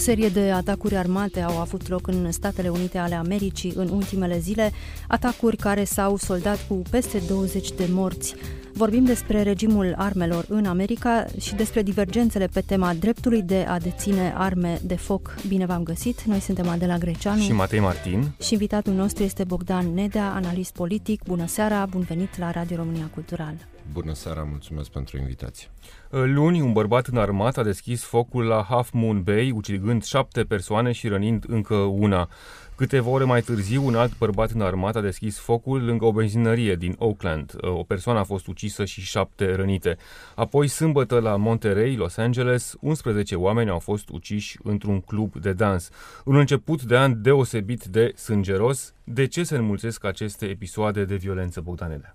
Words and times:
Serie 0.00 0.28
de 0.28 0.50
atacuri 0.50 0.96
armate 0.96 1.40
au 1.40 1.58
avut 1.58 1.88
loc 1.88 2.06
în 2.06 2.32
Statele 2.32 2.68
Unite 2.68 2.98
ale 2.98 3.14
Americii 3.14 3.72
în 3.76 3.88
ultimele 3.88 4.38
zile, 4.38 4.72
atacuri 5.08 5.56
care 5.56 5.84
s-au 5.84 6.16
soldat 6.16 6.66
cu 6.68 6.82
peste 6.90 7.22
20 7.28 7.72
de 7.72 7.86
morți. 7.90 8.34
Vorbim 8.72 9.04
despre 9.04 9.42
regimul 9.42 9.94
armelor 9.96 10.44
în 10.48 10.64
America 10.64 11.26
și 11.40 11.54
despre 11.54 11.82
divergențele 11.82 12.46
pe 12.46 12.60
tema 12.60 12.94
dreptului 12.94 13.42
de 13.42 13.64
a 13.68 13.78
deține 13.78 14.34
arme 14.36 14.80
de 14.82 14.96
foc. 14.96 15.34
Bine 15.48 15.66
v-am 15.66 15.82
găsit! 15.82 16.22
Noi 16.22 16.40
suntem 16.40 16.68
Adela 16.68 16.98
Greceanu 16.98 17.40
și 17.40 17.52
Matei 17.52 17.80
Martin 17.80 18.32
și 18.42 18.52
invitatul 18.52 18.92
nostru 18.92 19.22
este 19.22 19.44
Bogdan 19.44 19.94
Nedea, 19.94 20.32
analist 20.32 20.72
politic. 20.72 21.22
Bună 21.26 21.46
seara, 21.46 21.86
bun 21.86 22.00
venit 22.00 22.38
la 22.38 22.50
Radio 22.50 22.76
România 22.76 23.10
Cultural! 23.14 23.54
Bună 23.92 24.14
seara, 24.14 24.42
mulțumesc 24.42 24.90
pentru 24.90 25.18
invitație. 25.18 25.68
Luni, 26.12 26.60
un 26.60 26.72
bărbat 26.72 27.06
în 27.06 27.16
armată 27.16 27.60
a 27.60 27.62
deschis 27.62 28.04
focul 28.04 28.44
la 28.44 28.66
Half 28.68 28.90
Moon 28.92 29.22
Bay, 29.22 29.50
ucigând 29.50 30.04
șapte 30.04 30.44
persoane 30.44 30.92
și 30.92 31.08
rănind 31.08 31.44
încă 31.48 31.74
una. 31.74 32.28
Câteva 32.76 33.10
ore 33.10 33.24
mai 33.24 33.40
târziu, 33.40 33.86
un 33.86 33.94
alt 33.94 34.18
bărbat 34.18 34.50
în 34.50 34.60
armată 34.60 34.98
a 34.98 35.00
deschis 35.00 35.38
focul 35.38 35.84
lângă 35.84 36.04
o 36.04 36.12
benzinărie 36.12 36.74
din 36.74 36.94
Oakland. 36.98 37.52
O 37.60 37.82
persoană 37.82 38.18
a 38.18 38.24
fost 38.24 38.46
ucisă 38.46 38.84
și 38.84 39.00
șapte 39.00 39.54
rănite. 39.54 39.96
Apoi, 40.34 40.68
sâmbătă, 40.68 41.20
la 41.20 41.36
Monterey, 41.36 41.96
Los 41.96 42.16
Angeles, 42.16 42.74
11 42.80 43.34
oameni 43.34 43.70
au 43.70 43.78
fost 43.78 44.08
uciși 44.08 44.58
într-un 44.62 45.00
club 45.00 45.36
de 45.36 45.52
dans. 45.52 45.90
Un 46.24 46.36
început 46.36 46.82
de 46.82 46.96
an 46.96 47.22
deosebit 47.22 47.84
de 47.84 48.12
sângeros. 48.16 48.94
De 49.04 49.26
ce 49.26 49.42
se 49.42 49.56
înmulțesc 49.56 50.04
aceste 50.04 50.46
episoade 50.46 51.04
de 51.04 51.14
violență, 51.14 51.60
Bogdanele? 51.60 52.14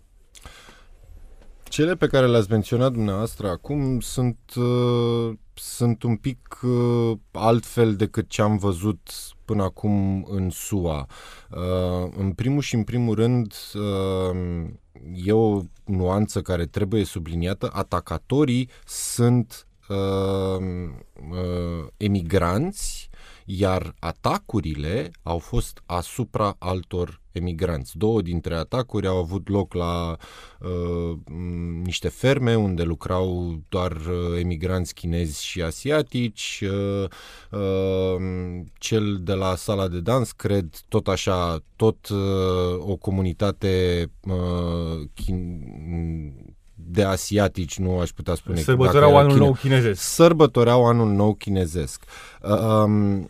Cele 1.69 1.95
pe 1.95 2.08
care 2.08 2.27
le-ați 2.27 2.52
menționat 2.52 2.91
dumneavoastră 2.91 3.49
acum 3.49 3.99
sunt, 3.99 4.38
uh, 4.55 5.33
sunt 5.53 6.03
un 6.03 6.16
pic 6.16 6.59
uh, 6.63 7.17
altfel 7.31 7.95
decât 7.95 8.30
ce 8.30 8.41
am 8.41 8.58
văzut 8.58 9.09
până 9.45 9.63
acum 9.63 10.25
în 10.30 10.49
SUA. 10.49 11.08
Uh, 11.52 12.11
în 12.17 12.31
primul 12.31 12.61
și 12.61 12.75
în 12.75 12.83
primul 12.83 13.16
rând, 13.16 13.53
uh, 13.73 14.69
e 15.25 15.31
o 15.31 15.61
nuanță 15.86 16.41
care 16.41 16.66
trebuie 16.66 17.03
subliniată. 17.03 17.69
Atacatorii 17.73 18.69
sunt 18.86 19.67
uh, 19.89 20.61
uh, 21.31 21.88
emigranți 21.97 23.09
iar 23.45 23.95
atacurile 23.99 25.11
au 25.23 25.38
fost 25.38 25.81
asupra 25.85 26.55
altor 26.59 27.21
emigranți. 27.31 27.97
Două 27.97 28.21
dintre 28.21 28.55
atacuri 28.55 29.07
au 29.07 29.17
avut 29.17 29.49
loc 29.49 29.73
la 29.73 30.17
uh, 30.59 31.17
niște 31.83 32.07
ferme 32.07 32.55
unde 32.55 32.83
lucrau 32.83 33.55
doar 33.69 33.91
uh, 33.91 34.39
emigranți 34.39 34.93
chinezi 34.93 35.43
și 35.43 35.61
asiatici. 35.61 36.63
Uh, 36.63 37.09
uh, 37.59 38.61
cel 38.77 39.19
de 39.21 39.33
la 39.33 39.55
sala 39.55 39.87
de 39.87 39.99
dans, 39.99 40.31
cred, 40.31 40.65
tot 40.87 41.07
așa, 41.07 41.63
tot 41.75 42.07
uh, 42.09 42.77
o 42.80 42.95
comunitate 42.95 44.05
uh, 44.21 45.07
chin- 45.13 46.53
de 46.87 47.03
asiatici, 47.03 47.77
nu 47.77 47.99
aș 47.99 48.09
putea 48.09 48.35
spune. 48.35 48.61
Sărbătoreau 48.61 49.17
anul 49.17 49.37
nou 49.37 49.53
chinezesc. 49.53 50.02
Sărbătoreau 50.02 50.85
anul 50.85 51.11
nou 51.11 51.33
chinezesc. 51.33 52.03
Uh, 52.41 52.59
um, 52.59 53.30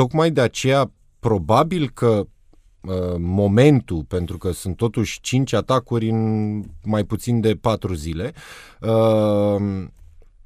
tocmai 0.00 0.30
de 0.30 0.40
aceea, 0.40 0.92
probabil 1.18 1.90
că 1.90 2.26
uh, 2.80 3.14
momentul, 3.18 4.04
pentru 4.04 4.38
că 4.38 4.50
sunt 4.50 4.76
totuși 4.76 5.20
5 5.20 5.52
atacuri 5.52 6.08
în 6.08 6.62
mai 6.84 7.04
puțin 7.04 7.40
de 7.40 7.54
4 7.54 7.94
zile, 7.94 8.32
uh, 8.80 9.84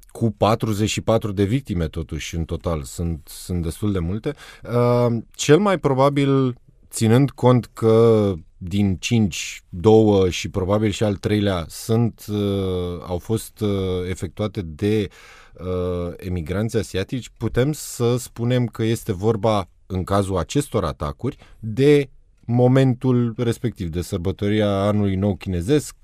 cu 0.07 0.31
44 0.37 1.31
de 1.31 1.43
victime 1.43 1.87
totuși 1.87 2.35
în 2.35 2.45
total, 2.45 2.83
sunt, 2.83 3.27
sunt 3.31 3.61
destul 3.63 3.91
de 3.91 3.99
multe, 3.99 4.33
uh, 4.63 5.17
cel 5.31 5.59
mai 5.59 5.77
probabil, 5.77 6.55
ținând 6.95 7.31
cont 7.31 7.69
că 7.73 8.33
din 8.57 8.95
5, 8.95 9.63
2 9.69 10.31
și 10.31 10.49
probabil 10.49 10.89
și 10.89 11.03
al 11.03 11.15
treilea 11.15 11.65
sunt, 11.67 12.25
uh, 12.29 13.03
au 13.07 13.17
fost 13.17 13.59
uh, 13.59 13.69
efectuate 14.09 14.61
de 14.61 15.07
uh, 15.53 16.13
emigranți 16.17 16.77
asiatici, 16.77 17.31
putem 17.37 17.71
să 17.71 18.17
spunem 18.17 18.65
că 18.65 18.83
este 18.83 19.13
vorba, 19.13 19.69
în 19.85 20.03
cazul 20.03 20.37
acestor 20.37 20.83
atacuri, 20.83 21.37
de 21.59 22.09
momentul 22.45 23.33
respectiv, 23.37 23.89
de 23.89 24.01
sărbătoria 24.01 24.69
anului 24.69 25.15
nou 25.15 25.35
chinezesc, 25.35 25.95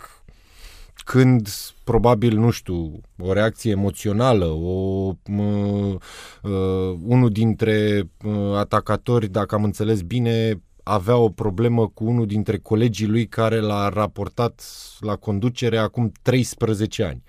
când 1.04 1.50
probabil, 1.84 2.38
nu 2.38 2.50
știu, 2.50 3.02
o 3.20 3.34
reacție 3.34 3.72
emoțională, 3.72 4.46
o, 4.46 5.12
uh, 5.38 5.96
uh, 6.44 6.98
unul 7.06 7.30
dintre 7.30 8.10
uh, 8.26 8.56
atacatori, 8.56 9.28
dacă 9.28 9.56
am 9.56 9.64
înțeles 9.64 10.02
bine, 10.02 10.62
avea 10.84 11.18
o 11.18 11.30
problemă 11.30 11.88
cu 11.88 12.06
unul 12.06 12.26
dintre 12.26 12.58
colegii 12.58 13.08
lui 13.08 13.28
care 13.28 13.60
l-a 13.60 13.90
raportat 13.90 14.64
la 15.00 15.16
conducere 15.16 15.78
acum 15.78 16.12
13 16.22 17.04
ani. 17.04 17.24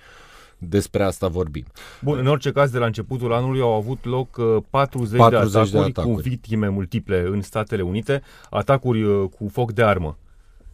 Despre 0.59 1.03
asta 1.03 1.29
vorbim. 1.29 1.65
Bun, 2.01 2.19
în 2.19 2.27
orice 2.27 2.53
caz, 2.53 2.71
de 2.71 2.79
la 2.79 2.87
începutul 2.87 3.33
anului 3.33 3.61
au 3.61 3.73
avut 3.73 4.05
loc 4.05 4.41
40, 4.71 5.13
uh, 5.13 5.19
40 5.19 5.53
de, 5.53 5.59
atacuri 5.59 5.71
de 5.71 5.79
atacuri 5.79 6.15
cu 6.15 6.21
victime 6.21 6.69
multiple 6.69 7.21
în 7.27 7.43
Statele 7.43 7.83
Unite, 7.83 8.23
atacuri 8.51 9.03
uh, 9.03 9.29
cu 9.39 9.49
foc 9.49 9.73
de 9.73 9.83
armă. 9.83 10.19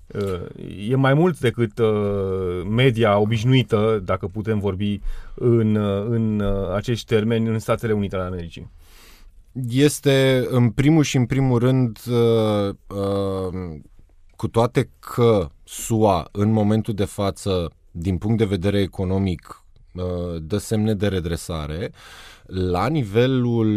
Uh, 0.06 0.89
e 0.89 0.95
mai 0.95 1.15
mult 1.15 1.39
decât 1.39 1.81
media 2.69 3.19
obișnuită, 3.19 4.03
dacă 4.05 4.27
putem 4.27 4.59
vorbi 4.59 5.00
în, 5.34 5.77
în 6.10 6.43
acești 6.75 7.06
termeni, 7.06 7.49
în 7.49 7.59
Statele 7.59 7.93
Unite 7.93 8.16
ale 8.16 8.25
Americii 8.25 8.71
este 9.69 10.47
în 10.50 10.70
primul 10.70 11.03
și 11.03 11.16
în 11.16 11.26
primul 11.26 11.59
rând 11.59 11.98
uh, 12.10 12.75
uh, 12.86 13.78
cu 14.36 14.48
toate 14.48 14.91
că 14.98 15.48
SUA 15.64 16.28
în 16.32 16.50
momentul 16.50 16.94
de 16.94 17.04
față 17.04 17.70
din 17.91 18.19
punct 18.19 18.38
de 18.38 18.44
vedere 18.44 18.81
economic 18.81 19.64
uh, 19.94 20.42
dă 20.42 20.59
semne 20.59 20.94
de 20.94 21.09
redresare 21.09 21.92
la 22.47 22.88
nivelul 22.88 23.69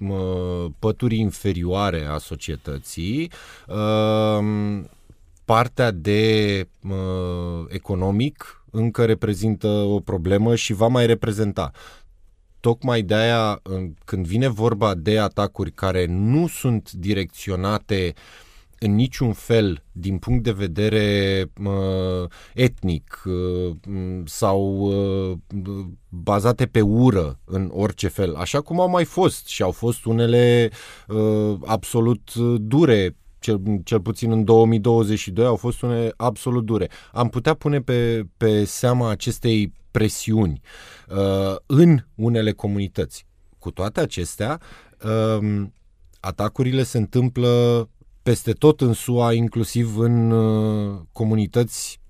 uh, 0.00 0.70
păturii 0.78 1.18
inferioare 1.20 2.04
a 2.04 2.18
societății 2.18 3.30
uh, 3.68 4.84
partea 5.44 5.90
de 5.90 6.68
uh, 6.88 7.64
economic 7.68 8.64
încă 8.70 9.04
reprezintă 9.04 9.68
o 9.68 10.00
problemă 10.00 10.54
și 10.54 10.72
va 10.72 10.86
mai 10.86 11.06
reprezenta 11.06 11.70
tocmai 12.64 13.02
de 13.02 13.14
aia, 13.14 13.62
când 14.04 14.26
vine 14.26 14.48
vorba 14.48 14.94
de 14.94 15.18
atacuri 15.18 15.72
care 15.72 16.06
nu 16.06 16.46
sunt 16.46 16.92
direcționate 16.92 18.14
în 18.78 18.94
niciun 18.94 19.32
fel 19.32 19.82
din 19.92 20.18
punct 20.18 20.42
de 20.42 20.52
vedere 20.52 21.06
uh, 21.64 22.30
etnic 22.54 23.22
uh, 23.24 23.76
sau 24.24 24.60
uh, 24.76 25.38
bazate 26.08 26.66
pe 26.66 26.80
ură 26.80 27.38
în 27.44 27.70
orice 27.72 28.08
fel, 28.08 28.34
așa 28.34 28.60
cum 28.60 28.80
au 28.80 28.88
mai 28.88 29.04
fost 29.04 29.46
și 29.46 29.62
au 29.62 29.70
fost 29.70 30.04
unele 30.04 30.70
uh, 31.08 31.56
absolut 31.64 32.34
dure 32.56 33.16
cel, 33.44 33.60
cel 33.84 34.00
puțin 34.00 34.30
în 34.30 34.44
2022 34.44 35.44
au 35.46 35.56
fost 35.56 35.82
unele 35.82 36.12
absolut 36.16 36.64
dure. 36.64 36.88
Am 37.12 37.28
putea 37.28 37.54
pune 37.54 37.80
pe, 37.80 38.26
pe 38.36 38.64
seama 38.64 39.10
acestei 39.10 39.72
presiuni 39.90 40.60
uh, 41.08 41.56
în 41.66 41.98
unele 42.14 42.52
comunități. 42.52 43.26
Cu 43.58 43.70
toate 43.70 44.00
acestea, 44.00 44.60
uh, 45.04 45.62
atacurile 46.20 46.82
se 46.82 46.98
întâmplă 46.98 47.50
peste 48.22 48.52
tot 48.52 48.80
în 48.80 48.92
SUA, 48.92 49.32
inclusiv 49.32 49.98
în 49.98 50.30
uh, 50.30 51.00
comunități 51.12 52.00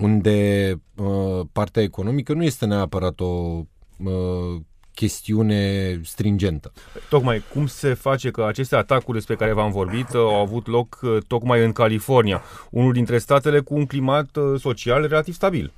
unde 0.00 0.70
uh, 0.96 1.46
partea 1.52 1.82
economică 1.82 2.32
nu 2.32 2.44
este 2.44 2.66
neapărat 2.66 3.20
o 3.20 3.62
uh, 3.98 4.60
chestiune 4.94 6.00
stringentă. 6.04 6.72
Tocmai 7.08 7.42
cum 7.52 7.66
se 7.66 7.94
face 7.94 8.30
că 8.30 8.44
aceste 8.44 8.76
atacuri 8.76 9.16
despre 9.16 9.34
care 9.36 9.52
v-am 9.52 9.70
vorbit 9.70 10.08
uh, 10.08 10.20
au 10.20 10.34
avut 10.34 10.66
loc 10.66 11.00
uh, 11.02 11.16
tocmai 11.26 11.64
în 11.64 11.72
California, 11.72 12.42
unul 12.70 12.92
dintre 12.92 13.18
statele 13.18 13.60
cu 13.60 13.74
un 13.74 13.86
climat 13.86 14.36
uh, 14.36 14.60
social 14.60 15.06
relativ 15.06 15.34
stabil? 15.34 15.72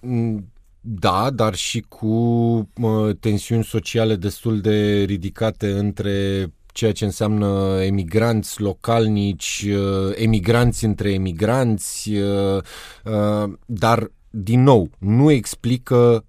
Mm, 0.00 0.52
da, 0.80 1.30
dar 1.30 1.54
și 1.54 1.84
cu 1.88 2.06
uh, 2.06 3.16
tensiuni 3.20 3.64
sociale 3.64 4.16
destul 4.16 4.60
de 4.60 5.02
ridicate 5.02 5.70
între 5.70 6.48
ceea 6.74 6.92
ce 6.92 7.04
înseamnă 7.04 7.78
emigranți 7.82 8.60
localnici, 8.60 9.66
uh, 9.68 10.12
emigranți 10.14 10.84
între 10.84 11.12
emigranți, 11.12 12.12
uh, 12.12 12.62
uh, 13.04 13.52
dar, 13.66 14.10
din 14.30 14.62
nou, 14.62 14.90
nu 14.98 15.30
explică 15.30 16.24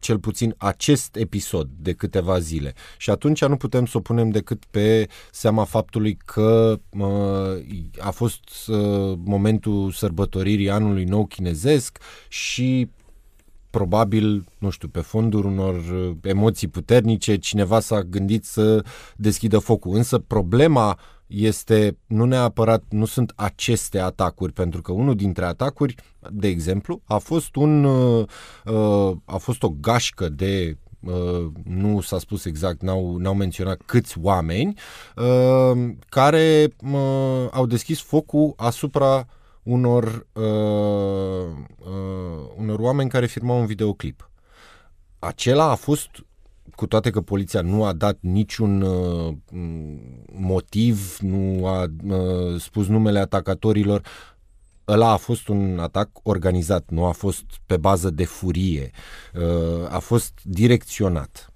cel 0.00 0.18
puțin 0.18 0.54
acest 0.56 1.16
episod 1.16 1.68
de 1.78 1.92
câteva 1.92 2.38
zile. 2.38 2.74
Și 2.96 3.10
atunci 3.10 3.44
nu 3.44 3.56
putem 3.56 3.86
să 3.86 3.96
o 3.96 4.00
punem 4.00 4.30
decât 4.30 4.64
pe 4.64 5.08
seama 5.30 5.64
faptului 5.64 6.16
că 6.24 6.80
uh, 6.90 7.08
a 7.98 8.10
fost 8.10 8.66
uh, 8.66 9.18
momentul 9.24 9.90
sărbătoririi 9.90 10.70
anului 10.70 11.04
nou 11.04 11.26
chinezesc 11.26 11.98
și 12.28 12.88
probabil, 13.70 14.44
nu 14.58 14.70
știu, 14.70 14.88
pe 14.88 15.00
fonduri 15.00 15.46
unor 15.46 15.74
uh, 15.74 16.16
emoții 16.22 16.68
puternice, 16.68 17.36
cineva 17.36 17.80
s-a 17.80 18.02
gândit 18.02 18.44
să 18.44 18.84
deschidă 19.16 19.58
focul. 19.58 19.96
Însă 19.96 20.18
problema 20.18 20.98
este 21.30 21.98
nu 22.06 22.24
neapărat, 22.24 22.82
nu 22.88 23.04
sunt 23.04 23.32
aceste 23.36 23.98
atacuri, 23.98 24.52
pentru 24.52 24.82
că 24.82 24.92
unul 24.92 25.14
dintre 25.14 25.44
atacuri, 25.44 25.94
de 26.30 26.48
exemplu, 26.48 27.02
a 27.04 27.18
fost 27.18 27.56
un 27.56 27.84
uh, 27.84 28.26
uh 28.64 29.16
a 29.24 29.36
fost 29.36 29.62
o 29.62 29.68
gașcă 29.68 30.28
de 30.28 30.76
Uh, 31.00 31.46
nu 31.64 32.00
s-a 32.00 32.18
spus 32.18 32.44
exact, 32.44 32.82
n-au, 32.82 33.16
n-au 33.16 33.34
menționat 33.34 33.80
câți 33.86 34.16
oameni, 34.22 34.78
uh, 35.16 35.94
care 36.08 36.74
uh, 36.92 37.48
au 37.50 37.66
deschis 37.66 38.00
focul 38.00 38.52
asupra 38.56 39.26
unor, 39.62 40.26
uh, 40.32 41.50
uh, 41.78 42.50
unor 42.56 42.78
oameni 42.78 43.10
care 43.10 43.26
filmau 43.26 43.60
un 43.60 43.66
videoclip. 43.66 44.30
Acela 45.18 45.70
a 45.70 45.74
fost 45.74 46.10
cu 46.80 46.86
toate 46.86 47.10
că 47.10 47.20
poliția 47.20 47.60
nu 47.60 47.84
a 47.84 47.92
dat 47.92 48.18
niciun 48.20 48.82
uh, 48.82 49.34
motiv, 50.32 51.16
nu 51.20 51.66
a 51.66 51.86
uh, 52.04 52.60
spus 52.60 52.86
numele 52.86 53.18
atacatorilor, 53.18 54.02
ăla 54.88 55.10
a 55.10 55.16
fost 55.16 55.48
un 55.48 55.78
atac 55.78 56.08
organizat, 56.22 56.84
nu 56.88 57.04
a 57.04 57.10
fost 57.10 57.44
pe 57.66 57.76
bază 57.76 58.10
de 58.10 58.24
furie, 58.24 58.90
uh, 59.34 59.92
a 59.94 59.98
fost 59.98 60.32
direcționat. 60.42 61.52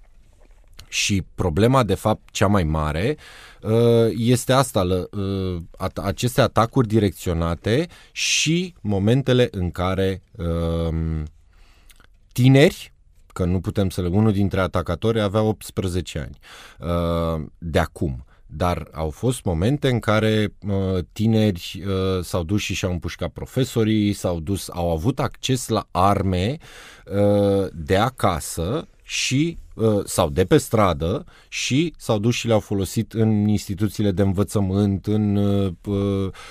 Și 0.89 1.25
problema, 1.35 1.83
de 1.83 1.95
fapt, 1.95 2.29
cea 2.31 2.47
mai 2.47 2.65
mare 2.65 3.17
uh, 3.63 4.13
este 4.17 4.53
asta, 4.53 5.09
uh, 5.11 5.57
aceste 5.95 6.41
atacuri 6.41 6.89
direcționate 6.89 7.87
și 8.13 8.75
momentele 8.81 9.49
în 9.51 9.71
care 9.71 10.23
tineri 12.33 12.94
că 13.35 13.45
nu 13.45 13.61
putem 13.61 13.91
să 13.91 14.03
le... 14.03 14.09
Unul 14.09 14.33
dintre 14.33 14.61
atacatori 14.61 15.21
avea 15.21 15.43
18 15.43 16.19
ani 16.19 16.39
uh, 16.79 17.47
de 17.59 17.79
acum. 17.79 18.25
Dar 18.47 18.89
au 18.93 19.11
fost 19.11 19.45
momente 19.45 19.89
în 19.89 19.99
care 19.99 20.55
uh, 20.67 21.05
tineri 21.13 21.83
uh, 21.87 22.25
s-au 22.25 22.43
dus 22.43 22.61
și 22.61 22.75
și-au 22.75 22.93
împușcat 22.93 23.29
profesorii, 23.29 24.13
s-au 24.13 24.41
dus, 24.41 24.69
au 24.69 24.91
avut 24.91 25.21
acces 25.21 25.69
la 25.69 25.89
arme 25.91 26.57
de 27.73 27.97
acasă 27.97 28.89
și 29.03 29.59
sau 30.05 30.31
de 30.31 30.45
pe 30.45 30.57
stradă 30.57 31.25
și 31.49 31.95
s-au 31.97 32.19
dus 32.19 32.35
și 32.35 32.47
le-au 32.47 32.61
folosit 32.61 33.13
în 33.13 33.49
instituțiile 33.49 34.11
de 34.11 34.23
învățământ, 34.23 35.07
în 35.07 35.39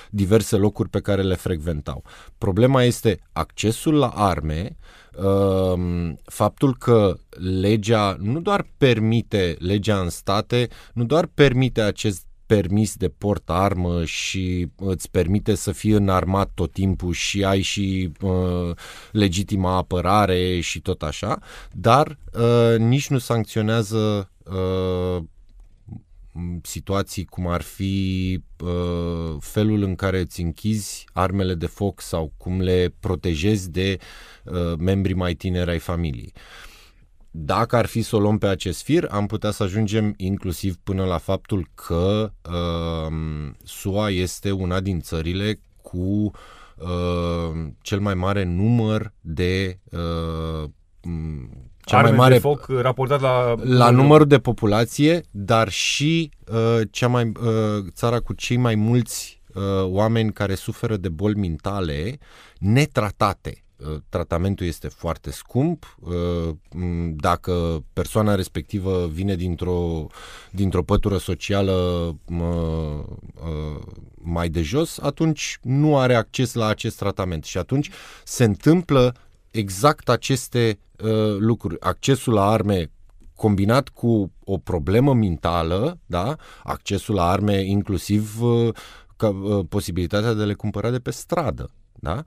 diverse 0.09 0.55
locuri 0.55 0.89
pe 0.89 0.99
care 0.99 1.21
le 1.21 1.35
frecventau. 1.35 2.03
Problema 2.37 2.83
este 2.83 3.19
accesul 3.31 3.93
la 3.93 4.07
arme 4.07 4.77
Ehm, 5.17 6.19
faptul 6.23 6.75
că 6.77 7.17
legea 7.59 8.17
nu 8.19 8.41
doar 8.41 8.65
permite, 8.77 9.55
legea 9.59 9.99
în 9.99 10.09
state, 10.09 10.67
nu 10.93 11.03
doar 11.03 11.25
permite 11.25 11.81
acest 11.81 12.25
permis 12.55 12.95
de 12.95 13.09
port 13.09 13.49
armă 13.49 14.05
și 14.05 14.67
îți 14.75 15.11
permite 15.11 15.55
să 15.55 15.71
fii 15.71 15.91
înarmat 15.91 16.51
tot 16.53 16.71
timpul 16.71 17.13
și 17.13 17.43
ai 17.43 17.61
și 17.61 18.11
uh, 18.21 18.75
legitima 19.11 19.75
apărare 19.75 20.59
și 20.59 20.81
tot 20.81 21.01
așa, 21.01 21.39
dar 21.71 22.17
uh, 22.33 22.77
nici 22.77 23.07
nu 23.07 23.17
sancționează 23.17 24.31
uh, 24.43 25.23
situații 26.61 27.25
cum 27.25 27.47
ar 27.47 27.61
fi 27.61 28.39
uh, 28.63 29.35
felul 29.39 29.81
în 29.81 29.95
care 29.95 30.19
îți 30.19 30.41
închizi 30.41 31.05
armele 31.13 31.53
de 31.53 31.65
foc 31.65 32.01
sau 32.01 32.33
cum 32.37 32.61
le 32.61 32.93
protejezi 32.99 33.71
de 33.71 33.97
uh, 34.43 34.73
membrii 34.77 35.15
mai 35.15 35.33
tineri 35.33 35.69
ai 35.69 35.79
familiei. 35.79 36.33
Dacă 37.35 37.75
ar 37.75 37.85
fi 37.85 38.01
să 38.01 38.15
o 38.15 38.19
luăm 38.19 38.37
pe 38.37 38.47
acest 38.47 38.83
fir, 38.83 39.07
am 39.11 39.25
putea 39.25 39.51
să 39.51 39.63
ajungem 39.63 40.13
inclusiv 40.17 40.75
până 40.83 41.05
la 41.05 41.17
faptul 41.17 41.67
că 41.75 42.31
uh, 42.49 43.13
SUA 43.63 44.09
este 44.09 44.51
una 44.51 44.79
din 44.79 44.99
țările 44.99 45.59
cu 45.81 46.31
uh, 46.77 47.67
cel 47.81 47.99
mai 47.99 48.13
mare 48.13 48.43
număr 48.43 49.13
de 49.21 49.79
uh, 49.91 50.69
cea 51.85 51.97
Arme 51.97 52.09
mai 52.09 52.17
mare 52.17 52.33
de 52.33 52.39
foc 52.39 52.67
raportat 52.67 53.21
la 53.21 53.55
la 53.63 53.89
numărul 53.89 54.27
de 54.27 54.39
populație, 54.39 55.21
dar 55.31 55.69
și 55.69 56.31
uh, 56.47 56.81
cea 56.91 57.07
mai 57.07 57.31
uh, 57.41 57.85
țara 57.89 58.19
cu 58.19 58.33
cei 58.33 58.57
mai 58.57 58.75
mulți 58.75 59.41
uh, 59.53 59.63
oameni 59.83 60.33
care 60.33 60.55
suferă 60.55 60.97
de 60.97 61.09
boli 61.09 61.39
mentale 61.39 62.17
netratate. 62.59 63.63
Uh, 63.77 63.95
tratamentul 64.09 64.65
este 64.65 64.87
foarte 64.87 65.31
scump. 65.31 65.97
Uh, 65.99 66.55
dacă 67.15 67.83
persoana 67.93 68.35
respectivă 68.35 69.07
vine 69.07 69.35
dintr-o, 69.35 70.07
dintr-o 70.51 70.83
pătură 70.83 71.17
socială 71.17 71.71
uh, 72.25 73.03
mai 74.15 74.49
de 74.49 74.61
jos, 74.61 74.99
atunci 74.99 75.59
nu 75.61 75.97
are 75.97 76.15
acces 76.15 76.53
la 76.53 76.67
acest 76.67 76.97
tratament 76.97 77.43
și 77.43 77.57
atunci 77.57 77.89
se 78.23 78.43
întâmplă 78.43 79.15
exact 79.51 80.09
aceste 80.09 80.79
uh, 81.03 81.35
lucruri. 81.37 81.75
Accesul 81.79 82.33
la 82.33 82.49
arme 82.49 82.91
combinat 83.35 83.89
cu 83.89 84.31
o 84.43 84.57
problemă 84.57 85.13
mentală, 85.13 85.99
da? 86.05 86.35
accesul 86.63 87.15
la 87.15 87.29
arme 87.29 87.63
inclusiv 87.63 88.41
uh, 88.41 88.73
ca, 89.15 89.27
uh, 89.27 89.65
posibilitatea 89.69 90.33
de 90.33 90.43
le 90.43 90.53
cumpăra 90.53 90.89
de 90.89 90.99
pe 90.99 91.11
stradă. 91.11 91.69
Da? 91.93 92.23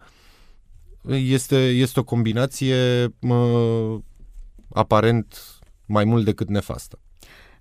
Este, 1.08 1.56
este 1.56 2.00
o 2.00 2.04
combinație 2.04 3.04
uh, 3.20 3.98
aparent 4.68 5.58
mai 5.86 6.04
mult 6.04 6.24
decât 6.24 6.48
nefastă. 6.48 6.98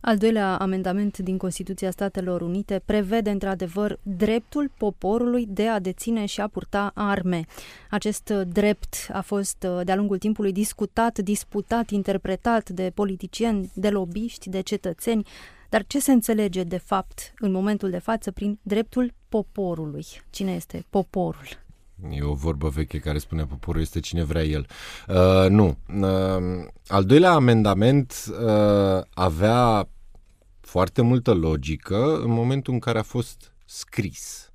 Al 0.02 0.18
doilea 0.18 0.58
amendament 0.58 1.18
din 1.18 1.38
Constituția 1.38 1.92
Statelor 1.92 2.42
Unite 2.42 2.82
prevede 2.86 3.30
într-adevăr 3.30 4.00
dreptul 4.04 4.72
poporului 4.78 5.46
de 5.50 5.68
a 5.68 5.80
deține 5.80 6.26
și 6.26 6.42
a 6.42 6.48
purta 6.48 6.92
arme. 6.94 7.46
Acest 7.90 8.30
drept 8.30 9.08
a 9.12 9.22
fost 9.22 9.68
de-a 9.84 9.96
lungul 9.96 10.18
timpului 10.18 10.52
discutat, 10.52 11.20
disputat, 11.20 11.90
interpretat 11.90 12.70
de 12.70 12.92
politicieni, 12.94 13.72
de 13.74 13.90
lobiști, 13.90 14.50
de 14.50 14.62
cetățeni, 14.62 15.28
dar 15.70 15.86
ce 15.88 16.00
se 16.00 16.12
înțelege 16.12 16.64
de 16.64 16.78
fapt 16.78 17.34
în 17.40 17.52
momentul 17.52 17.90
de 17.90 18.00
față 18.00 18.32
prin 18.32 18.60
dreptul 18.62 19.14
poporului? 19.30 20.06
Cine 20.30 20.52
este 20.52 20.86
poporul? 20.90 21.65
E 22.10 22.22
o 22.22 22.34
vorbă 22.34 22.70
veche 22.70 23.00
care 23.00 23.18
spune 23.18 23.46
poporul 23.46 23.82
este 23.82 24.00
cine 24.00 24.24
vrea 24.24 24.44
el. 24.44 24.68
Uh, 25.08 25.50
nu. 25.50 25.78
Uh, 26.00 26.68
al 26.88 27.04
doilea 27.04 27.32
amendament 27.32 28.26
uh, 28.30 29.04
avea 29.14 29.90
foarte 30.62 31.02
multă 31.02 31.34
logică 31.34 32.22
în 32.22 32.30
momentul 32.32 32.74
în 32.74 32.80
care 32.80 33.00
a 33.00 33.04
fost 33.04 33.54
scris. 33.66 34.52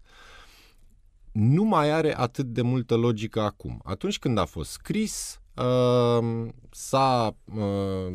Nu 1.33 1.65
mai 1.65 1.91
are 1.91 2.19
atât 2.19 2.47
de 2.47 2.63
multă 2.63 2.95
logică 2.97 3.41
acum. 3.41 3.81
Atunci 3.85 4.19
când 4.19 4.39
a 4.39 4.45
fost 4.45 4.71
scris, 4.71 5.41
uh, 5.55 6.49
s-a, 6.71 7.37
uh, 7.55 8.15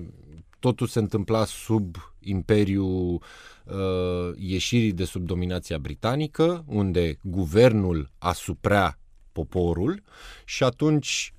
totul 0.59 0.87
se 0.87 0.99
întâmpla 0.99 1.45
sub 1.45 1.95
imperiul 2.19 3.23
uh, 3.65 4.35
ieșirii 4.37 4.91
de 4.91 5.05
sub 5.05 5.25
dominația 5.25 5.77
britanică, 5.77 6.63
unde 6.67 7.17
guvernul 7.21 8.11
asuprea 8.17 8.99
poporul 9.35 10.03
și 10.45 10.63
atunci 10.63 11.33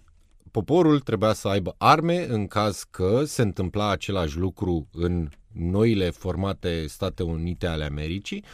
poporul 0.50 1.00
trebuia 1.00 1.32
să 1.32 1.48
aibă 1.48 1.74
arme 1.78 2.26
în 2.28 2.46
caz 2.46 2.84
că 2.90 3.22
se 3.24 3.42
întâmpla 3.42 3.90
același 3.90 4.36
lucru 4.36 4.88
în 4.92 5.28
noile 5.52 6.10
formate 6.10 6.86
State 6.86 7.22
Unite 7.22 7.66
ale 7.66 7.84
Americii, 7.84 8.44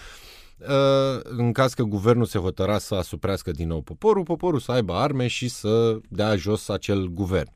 uh, 0.58 1.20
în 1.22 1.52
caz 1.52 1.74
că 1.74 1.82
guvernul 1.82 2.24
se 2.24 2.38
hotăra 2.38 2.78
să 2.78 2.94
asuprească 2.94 3.50
din 3.50 3.68
nou 3.68 3.80
poporul, 3.80 4.22
poporul 4.22 4.60
să 4.60 4.72
aibă 4.72 4.92
arme 4.92 5.26
și 5.26 5.48
să 5.48 5.98
dea 6.08 6.36
jos 6.36 6.68
acel 6.68 7.06
guvern. 7.06 7.50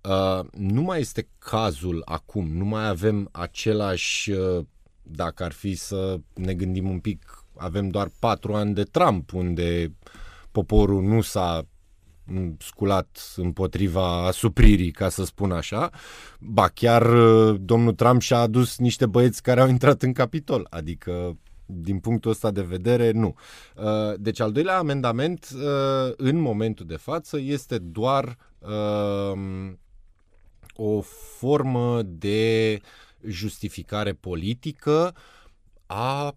Uh, 0.00 0.44
nu 0.52 0.82
mai 0.82 1.00
este 1.00 1.28
cazul 1.38 2.02
acum, 2.04 2.56
nu 2.56 2.64
mai 2.64 2.88
avem 2.88 3.28
același, 3.32 4.30
uh, 4.30 4.64
dacă 5.02 5.44
ar 5.44 5.52
fi 5.52 5.74
să 5.74 6.16
ne 6.34 6.54
gândim 6.54 6.88
un 6.88 6.98
pic, 6.98 7.44
avem 7.56 7.88
doar 7.88 8.10
patru 8.18 8.54
ani 8.54 8.74
de 8.74 8.82
Trump, 8.82 9.32
unde 9.32 9.92
poporul 10.56 11.02
nu 11.02 11.20
s-a 11.20 11.66
sculat 12.58 13.34
împotriva 13.36 14.26
asupririi, 14.26 14.90
ca 14.90 15.08
să 15.08 15.24
spun 15.24 15.52
așa. 15.52 15.90
Ba 16.40 16.68
chiar 16.68 17.12
uh, 17.12 17.56
domnul 17.60 17.92
Trump 17.92 18.20
și-a 18.20 18.38
adus 18.38 18.78
niște 18.78 19.06
băieți 19.06 19.42
care 19.42 19.60
au 19.60 19.68
intrat 19.68 20.02
în 20.02 20.12
capitol, 20.12 20.66
adică 20.70 21.38
din 21.66 21.98
punctul 21.98 22.30
ăsta 22.30 22.50
de 22.50 22.62
vedere, 22.62 23.10
nu. 23.10 23.34
Uh, 23.76 24.14
deci 24.18 24.40
al 24.40 24.52
doilea 24.52 24.78
amendament 24.78 25.48
uh, 25.54 26.12
în 26.16 26.38
momentul 26.38 26.86
de 26.86 26.96
față 26.96 27.38
este 27.40 27.78
doar 27.78 28.36
o 30.74 31.00
formă 31.38 32.02
de 32.02 32.80
justificare 33.28 34.12
politică 34.12 35.14
a 35.86 36.36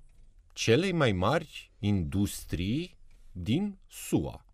celei 0.54 0.92
mai 0.92 1.12
mari 1.12 1.72
industrii 1.80 2.99
din 3.42 3.78
SUA. 3.88 4.46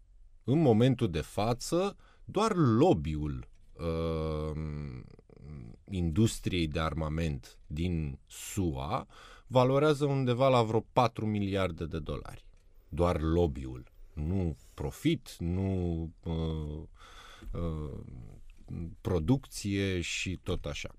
În 0.44 0.62
momentul 0.62 1.10
de 1.10 1.22
față, 1.22 1.96
doar 2.26 2.56
lobby-ul 2.56 3.48
uh, 3.74 4.62
industriei 5.90 6.68
de 6.68 6.80
armament 6.80 7.60
din 7.68 8.20
SUA 8.28 9.08
valorează 9.48 10.06
undeva 10.06 10.48
la 10.48 10.64
vreo 10.64 10.86
4 10.94 11.26
miliarde 11.26 11.86
de 11.86 12.00
dolari. 12.00 12.46
Doar 12.90 13.22
lobby-ul. 13.22 13.92
Nu 14.14 14.56
profit, 14.74 15.36
nu 15.40 16.02
uh, 16.24 16.84
uh, 17.54 18.00
producție 19.02 20.02
și 20.02 20.40
tot 20.44 20.66
așa. 20.66 20.96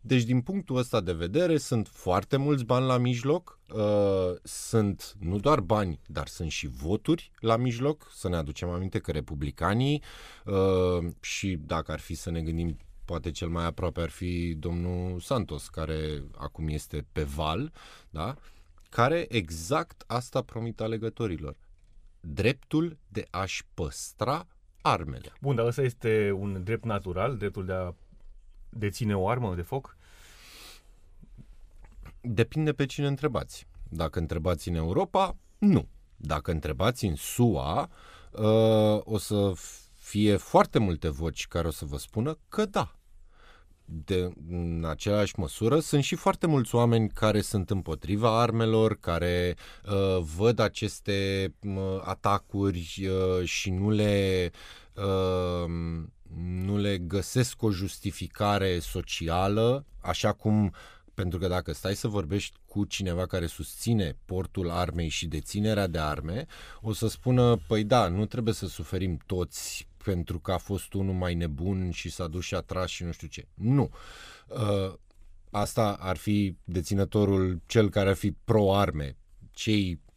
Deci, 0.00 0.22
din 0.22 0.40
punctul 0.40 0.76
ăsta 0.76 1.00
de 1.00 1.12
vedere, 1.12 1.56
sunt 1.56 1.88
foarte 1.88 2.36
mulți 2.36 2.64
bani 2.64 2.86
la 2.86 2.98
mijloc, 2.98 3.58
uh, 3.74 4.34
sunt 4.42 5.16
nu 5.20 5.38
doar 5.38 5.60
bani, 5.60 6.00
dar 6.06 6.26
sunt 6.26 6.50
și 6.50 6.66
voturi 6.66 7.30
la 7.40 7.56
mijloc. 7.56 8.10
Să 8.14 8.28
ne 8.28 8.36
aducem 8.36 8.68
aminte 8.68 8.98
că 8.98 9.10
republicanii, 9.10 10.02
uh, 10.44 11.12
și 11.20 11.56
dacă 11.66 11.92
ar 11.92 12.00
fi 12.00 12.14
să 12.14 12.30
ne 12.30 12.42
gândim, 12.42 12.76
poate 13.04 13.30
cel 13.30 13.48
mai 13.48 13.64
aproape 13.64 14.00
ar 14.00 14.10
fi 14.10 14.54
domnul 14.54 15.20
Santos, 15.20 15.68
care 15.68 16.24
acum 16.36 16.68
este 16.68 17.06
pe 17.12 17.22
val, 17.22 17.72
da? 18.10 18.34
care 18.88 19.26
exact 19.28 20.04
asta 20.06 20.42
promit 20.42 20.80
alegătorilor. 20.80 21.56
Dreptul 22.20 22.98
de 23.08 23.26
a-și 23.30 23.62
păstra 23.74 24.46
armele. 24.82 25.32
Bun, 25.40 25.54
dar 25.54 25.66
ăsta 25.66 25.82
este 25.82 26.30
un 26.38 26.62
drept 26.64 26.84
natural, 26.84 27.36
dreptul 27.36 27.64
de 27.64 27.72
a 27.72 27.92
deține 28.70 29.16
o 29.16 29.28
armă 29.28 29.54
de 29.54 29.62
foc? 29.62 29.96
Depinde 32.20 32.72
pe 32.72 32.86
cine 32.86 33.06
întrebați. 33.06 33.66
Dacă 33.88 34.18
întrebați 34.18 34.68
în 34.68 34.74
Europa, 34.74 35.36
nu. 35.58 35.88
Dacă 36.16 36.50
întrebați 36.50 37.04
în 37.04 37.14
SUA, 37.14 37.90
uh, 38.32 39.00
o 39.04 39.18
să 39.18 39.52
fie 39.94 40.36
foarte 40.36 40.78
multe 40.78 41.08
voci 41.08 41.46
care 41.46 41.66
o 41.66 41.70
să 41.70 41.84
vă 41.84 41.96
spună 41.96 42.38
că 42.48 42.64
da. 42.64 42.92
De, 43.84 44.30
în 44.48 44.84
aceeași 44.88 45.38
măsură, 45.38 45.80
sunt 45.80 46.02
și 46.02 46.14
foarte 46.14 46.46
mulți 46.46 46.74
oameni 46.74 47.08
care 47.08 47.40
sunt 47.40 47.70
împotriva 47.70 48.40
armelor, 48.40 48.96
care 49.00 49.56
uh, 49.84 50.22
văd 50.36 50.58
aceste 50.58 51.48
uh, 51.62 52.00
atacuri 52.04 53.08
uh, 53.08 53.44
și 53.44 53.70
nu 53.70 53.90
le 53.90 54.50
uh, 54.94 55.70
nu 56.36 56.76
le 56.76 56.98
găsesc 56.98 57.62
o 57.62 57.70
justificare 57.70 58.78
socială, 58.78 59.84
așa 60.00 60.32
cum 60.32 60.74
pentru 61.14 61.38
că 61.38 61.48
dacă 61.48 61.72
stai 61.72 61.94
să 61.94 62.08
vorbești 62.08 62.56
cu 62.66 62.84
cineva 62.84 63.26
care 63.26 63.46
susține 63.46 64.16
portul 64.24 64.70
armei 64.70 65.08
și 65.08 65.26
deținerea 65.26 65.86
de 65.86 65.98
arme, 65.98 66.46
o 66.80 66.92
să 66.92 67.08
spună, 67.08 67.56
păi 67.66 67.84
da, 67.84 68.08
nu 68.08 68.26
trebuie 68.26 68.54
să 68.54 68.66
suferim 68.66 69.18
toți 69.26 69.88
pentru 70.04 70.38
că 70.40 70.52
a 70.52 70.58
fost 70.58 70.92
unul 70.92 71.14
mai 71.14 71.34
nebun 71.34 71.90
și 71.90 72.10
s-a 72.10 72.26
dus 72.26 72.44
și 72.44 72.54
a 72.54 72.60
tras 72.60 72.90
și 72.90 73.04
nu 73.04 73.12
știu 73.12 73.28
ce. 73.28 73.46
Nu. 73.54 73.90
Uh, 74.46 74.94
asta 75.50 75.96
ar 76.00 76.16
fi 76.16 76.56
deținătorul, 76.64 77.60
cel 77.66 77.90
care 77.90 78.08
ar 78.08 78.16
fi 78.16 78.30
pro-arme. 78.30 79.16
Cei 79.52 79.90
Uh, 79.90 80.07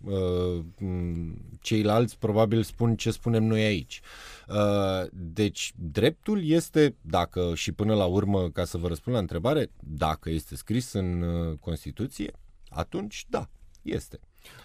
ceilalți 1.62 2.18
probabil 2.18 2.64
spun 2.64 2.96
ce 2.96 3.12
spunem 3.12 3.44
noi 3.44 3.64
aici. 3.64 4.02
Uh, 4.48 5.08
deci, 5.12 5.74
dreptul 5.76 6.44
este, 6.44 6.96
dacă 7.02 7.52
și 7.56 7.72
până 7.72 7.96
la 7.96 8.06
urmă, 8.06 8.50
ca 8.50 8.66
să 8.66 8.78
vă 8.78 8.88
răspund 8.88 9.16
la 9.16 9.22
întrebare, 9.22 9.68
dacă 9.80 10.30
este 10.30 10.56
scris 10.56 10.94
în 10.94 11.22
uh, 11.22 11.58
Constituție, 11.60 12.32
atunci 12.70 13.26
da, 13.30 13.50
este. 13.82 14.20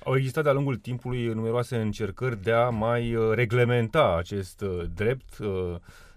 Au 0.04 0.16
existat 0.16 0.42
de-a 0.42 0.52
lungul 0.52 0.76
timpului 0.76 1.26
numeroase 1.26 1.76
încercări 1.76 2.42
de 2.42 2.52
a 2.52 2.68
mai 2.68 3.16
reglementa 3.34 4.16
acest 4.18 4.64
drept, 4.94 5.36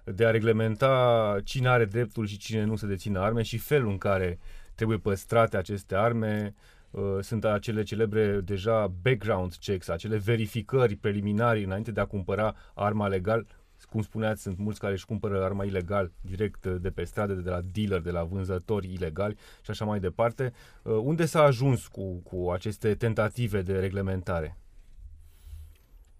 de 0.03 0.25
a 0.25 0.29
reglementa 0.31 1.35
cine 1.43 1.67
are 1.67 1.85
dreptul 1.85 2.27
și 2.27 2.37
cine 2.37 2.63
nu 2.63 2.75
să 2.75 2.85
dețină 2.85 3.19
arme 3.19 3.41
și 3.41 3.57
felul 3.57 3.89
în 3.89 3.97
care 3.97 4.39
trebuie 4.75 4.97
păstrate 4.97 5.57
aceste 5.57 5.95
arme, 5.95 6.53
Uh, 6.53 6.78
sunt 7.21 7.45
acele 7.45 7.83
celebre 7.83 8.41
deja 8.41 8.87
background 8.87 9.55
checks, 9.55 9.87
acele 9.87 10.17
verificări 10.17 10.95
preliminari 10.95 11.63
înainte 11.63 11.91
de 11.91 11.99
a 11.99 12.05
cumpăra 12.05 12.55
arma 12.73 13.07
legal. 13.07 13.47
Cum 13.89 14.01
spuneați, 14.01 14.41
sunt 14.41 14.57
mulți 14.57 14.79
care 14.79 14.93
își 14.93 15.05
cumpără 15.05 15.43
arma 15.43 15.63
ilegal 15.63 16.11
direct 16.21 16.65
uh, 16.65 16.75
de 16.81 16.89
pe 16.89 17.03
stradă, 17.03 17.33
de 17.33 17.49
la 17.49 17.61
dealer, 17.61 18.01
de 18.01 18.11
la 18.11 18.23
vânzători 18.23 18.93
ilegali 18.93 19.37
și 19.61 19.71
așa 19.71 19.85
mai 19.85 19.99
departe. 19.99 20.53
Uh, 20.83 20.93
unde 20.93 21.25
s-a 21.25 21.41
ajuns 21.41 21.87
cu, 21.87 22.13
cu 22.13 22.49
aceste 22.51 22.95
tentative 22.95 23.61
de 23.61 23.79
reglementare? 23.79 24.57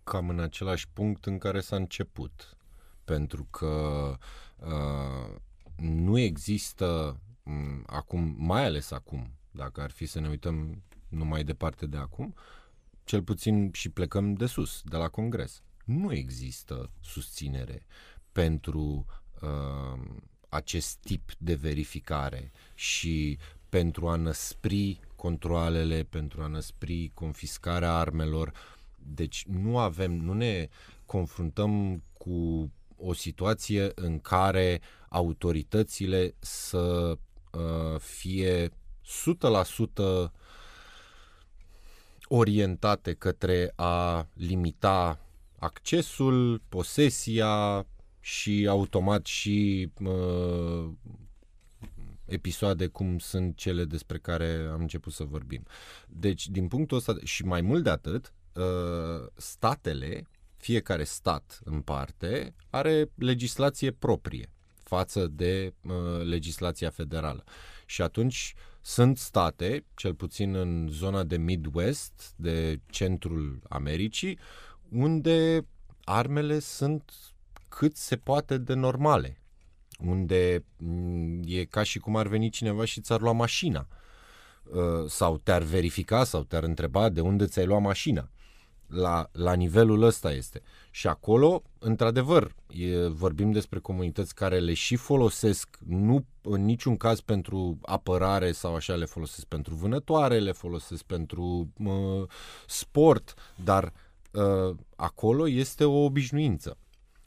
Cam 0.04 0.30
în 0.30 0.40
același 0.40 0.90
punct 0.94 1.26
în 1.26 1.38
care 1.38 1.60
s-a 1.60 1.76
început. 1.76 2.58
Pentru 3.04 3.48
că 3.50 3.68
uh, 4.58 5.36
nu 5.76 6.20
există 6.20 7.20
um, 7.44 7.84
acum, 7.86 8.36
mai 8.38 8.66
ales 8.66 8.92
acum, 8.92 9.32
dacă 9.60 9.82
ar 9.82 9.92
fi 9.92 10.06
să 10.06 10.20
ne 10.20 10.30
uităm 10.30 10.84
numai 11.10 11.44
departe 11.44 11.86
de 11.86 11.98
acum, 11.98 12.36
cel 13.04 13.24
puțin 13.24 13.72
și 13.72 13.90
plecăm 13.90 14.34
de 14.34 14.46
sus, 14.46 14.82
de 14.84 14.98
la 14.98 15.08
Congres. 15.08 15.62
Nu 15.86 16.14
există 16.14 16.92
susținere 17.02 17.86
pentru 18.32 19.06
uh, 19.42 20.00
acest 20.50 20.98
tip 20.98 21.32
de 21.38 21.56
verificare 21.56 22.52
și 22.74 23.38
pentru 23.70 24.08
a 24.08 24.16
năspri 24.16 25.00
controlele, 25.16 26.04
pentru 26.04 26.42
a 26.42 26.48
năspri 26.48 27.12
confiscarea 27.14 27.94
armelor. 27.94 28.52
Deci 28.96 29.46
nu 29.46 29.78
avem, 29.78 30.12
nu 30.12 30.34
ne 30.34 30.68
confruntăm 31.06 32.04
cu 32.14 32.72
o 32.98 33.14
situație 33.14 33.92
în 33.96 34.20
care 34.20 34.82
autoritățile 35.10 36.36
să 36.40 37.18
uh, 37.52 38.00
fie 38.00 38.72
100% 39.10 40.32
orientate 42.28 43.14
către 43.14 43.74
a 43.76 44.28
limita 44.34 45.20
accesul, 45.60 46.62
posesia 46.70 47.86
și 48.20 48.66
automat 48.70 49.26
și 49.26 49.90
uh, 50.04 50.90
episoade 52.26 52.88
cum 52.88 53.20
sunt 53.20 53.58
cele 53.58 53.86
despre 53.86 54.18
care 54.18 54.68
am 54.72 54.82
început 54.82 55.14
să 55.14 55.24
vorbim. 55.24 55.66
Deci, 56.08 56.48
din 56.48 56.68
punctul 56.68 56.98
ăsta, 56.98 57.16
și 57.24 57.44
mai 57.46 57.62
mult 57.62 57.84
de 57.84 57.90
atât, 57.90 58.34
uh, 58.54 59.28
statele, 59.36 60.28
fiecare 60.58 61.04
stat 61.04 61.60
în 61.64 61.82
parte, 61.82 62.56
are 62.70 63.12
legislație 63.16 63.92
proprie 63.92 64.50
față 64.84 65.28
de 65.28 65.74
uh, 65.82 66.24
legislația 66.24 66.90
federală. 66.90 67.44
Și 67.86 68.02
atunci 68.02 68.54
sunt 68.82 69.18
state, 69.18 69.86
cel 69.96 70.14
puțin 70.14 70.56
în 70.56 70.88
zona 70.92 71.24
de 71.24 71.38
Midwest, 71.38 72.34
de 72.36 72.80
centrul 72.90 73.60
Americii, 73.70 74.40
unde 74.90 75.68
armele 76.04 76.60
sunt 76.60 77.12
cât 77.68 77.96
se 77.96 78.16
poate 78.16 78.58
de 78.58 78.74
normale. 78.74 79.42
Unde 80.00 80.64
mm, 80.78 81.42
e 81.46 81.64
ca 81.64 81.84
și 81.84 82.00
cum 82.00 82.16
ar 82.16 82.28
veni 82.28 82.50
cineva 82.50 82.86
și 82.86 83.02
ți-ar 83.02 83.22
lua 83.22 83.32
mașina. 83.32 83.88
Uh, 84.64 85.08
sau 85.08 85.38
te-ar 85.38 85.62
verifica 85.62 86.24
sau 86.24 86.44
te-ar 86.44 86.64
întreba 86.64 87.10
de 87.10 87.22
unde 87.22 87.46
ți-ai 87.46 87.66
luat 87.66 87.82
mașina 87.82 88.30
la, 88.90 89.30
la 89.32 89.54
nivelul 89.54 90.02
ăsta 90.02 90.32
este. 90.32 90.62
Și 90.92 91.08
acolo, 91.08 91.64
într-adevăr, 91.80 92.56
e, 92.68 93.08
vorbim 93.08 93.52
despre 93.52 93.80
comunități 93.80 94.36
care 94.36 94.60
le 94.60 94.74
și 94.74 94.96
folosesc, 94.96 95.78
nu 95.86 96.26
în 96.42 96.66
niciun 96.66 96.98
caz 96.98 97.20
pentru 97.20 97.78
apărare 97.82 98.52
sau 98.52 98.76
așa, 98.76 98.96
le 98.96 99.06
folosesc 99.06 99.46
pentru 99.46 99.76
vânătoare, 99.76 100.40
le 100.40 100.52
folosesc 100.52 101.04
pentru 101.04 101.74
uh, 101.78 102.28
sport, 102.68 103.34
dar 103.64 103.94
uh, 104.32 104.76
acolo 104.96 105.48
este 105.48 105.84
o 105.84 106.04
obișnuință. 106.04 106.78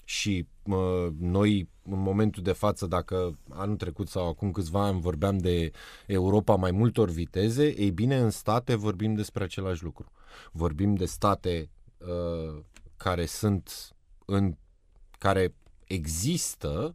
Și 0.04 0.46
uh, 0.62 1.06
noi, 1.18 1.68
în 1.82 1.98
momentul 1.98 2.42
de 2.42 2.52
față, 2.52 2.86
dacă 2.86 3.38
anul 3.48 3.76
trecut 3.76 4.08
sau 4.08 4.28
acum 4.28 4.50
câțiva 4.50 4.84
ani 4.84 5.00
vorbeam 5.00 5.38
de 5.38 5.70
Europa 6.06 6.54
mai 6.54 6.70
multor 6.70 7.08
viteze, 7.08 7.80
ei 7.80 7.90
bine, 7.90 8.18
în 8.18 8.30
state 8.30 8.74
vorbim 8.74 9.14
despre 9.14 9.44
același 9.44 9.82
lucru. 9.82 10.12
Vorbim 10.52 10.94
de 10.94 11.04
state 11.04 11.70
uh, 11.98 12.62
care 12.96 13.26
sunt 13.26 13.94
în 14.24 14.56
care 15.18 15.54
există 15.84 16.94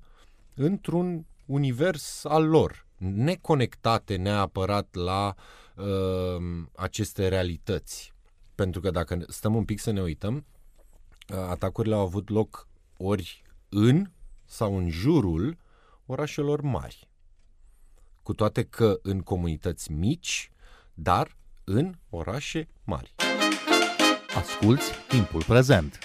într-un 0.53 1.25
univers 1.45 2.25
al 2.25 2.47
lor, 2.47 2.85
neconectate 2.97 4.15
neapărat 4.15 4.95
la 4.95 5.35
uh, 5.75 6.63
aceste 6.75 7.27
realități. 7.27 8.13
Pentru 8.55 8.81
că 8.81 8.91
dacă 8.91 9.25
stăm 9.27 9.55
un 9.55 9.65
pic 9.65 9.79
să 9.79 9.91
ne 9.91 10.01
uităm, 10.01 10.45
uh, 11.29 11.37
atacurile 11.37 11.95
au 11.95 12.01
avut 12.01 12.29
loc 12.29 12.66
ori 12.97 13.41
în 13.69 14.09
sau 14.45 14.77
în 14.77 14.89
jurul 14.89 15.57
orașelor 16.05 16.61
mari. 16.61 17.09
Cu 18.23 18.33
toate 18.33 18.63
că 18.63 18.99
în 19.01 19.19
comunități 19.19 19.91
mici, 19.91 20.51
dar 20.93 21.35
în 21.63 21.93
orașe 22.09 22.67
mari. 22.83 23.15
Asculți 24.35 24.91
timpul 25.07 25.43
prezent! 25.43 25.99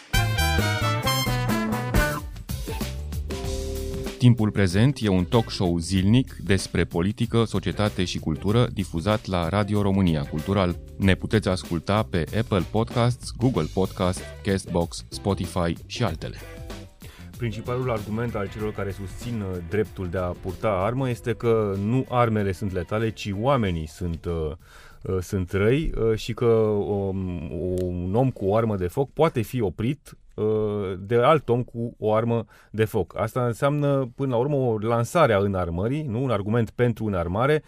Timpul 4.23 4.51
prezent 4.51 4.99
e 5.01 5.09
un 5.09 5.25
talk 5.25 5.51
show 5.51 5.79
zilnic 5.79 6.37
despre 6.45 6.85
politică, 6.85 7.45
societate 7.45 8.05
și 8.05 8.19
cultură 8.19 8.69
difuzat 8.73 9.27
la 9.27 9.49
Radio 9.49 9.83
România 9.83 10.23
Cultural. 10.23 10.79
Ne 10.99 11.15
puteți 11.15 11.49
asculta 11.49 12.03
pe 12.03 12.25
Apple 12.39 12.67
Podcasts, 12.71 13.31
Google 13.39 13.69
Podcasts, 13.75 14.23
Castbox, 14.43 15.05
Spotify 15.09 15.75
și 15.87 16.03
altele. 16.03 16.37
Principalul 17.43 17.91
argument 17.91 18.35
al 18.35 18.49
celor 18.49 18.73
care 18.73 18.91
susțin 18.91 19.41
uh, 19.41 19.57
dreptul 19.69 20.09
de 20.09 20.19
a 20.19 20.27
purta 20.27 20.69
armă 20.69 21.09
este 21.09 21.35
că 21.35 21.75
nu 21.85 22.05
armele 22.09 22.53
sunt 22.53 22.73
letale, 22.73 23.11
ci 23.11 23.33
oamenii 23.41 23.87
sunt 23.87 24.25
uh, 24.25 24.51
uh 25.03 25.19
sunt 25.21 25.53
răi 25.53 25.93
și 26.15 26.35
că 26.35 26.45
um, 26.45 27.51
un 27.83 28.15
om 28.15 28.31
cu 28.31 28.47
o 28.47 28.57
armă 28.57 28.77
de 28.77 28.87
foc 28.87 29.13
poate 29.13 29.41
fi 29.41 29.61
oprit 29.61 30.17
Uh, 30.35 30.99
de 30.99 31.17
alt 31.17 31.49
om 31.49 31.63
cu 31.63 31.95
o 31.99 32.15
armă 32.15 32.45
de 32.71 32.85
foc. 32.85 33.19
Asta 33.19 33.47
înseamnă, 33.47 34.11
până 34.15 34.31
la 34.31 34.37
urmă, 34.37 34.57
o 34.57 34.79
lansare 34.79 35.33
a 35.33 35.39
înarmării, 35.39 36.03
nu? 36.03 36.23
un 36.23 36.31
argument 36.31 36.71
pentru 36.71 37.05
înarmare, 37.05 37.63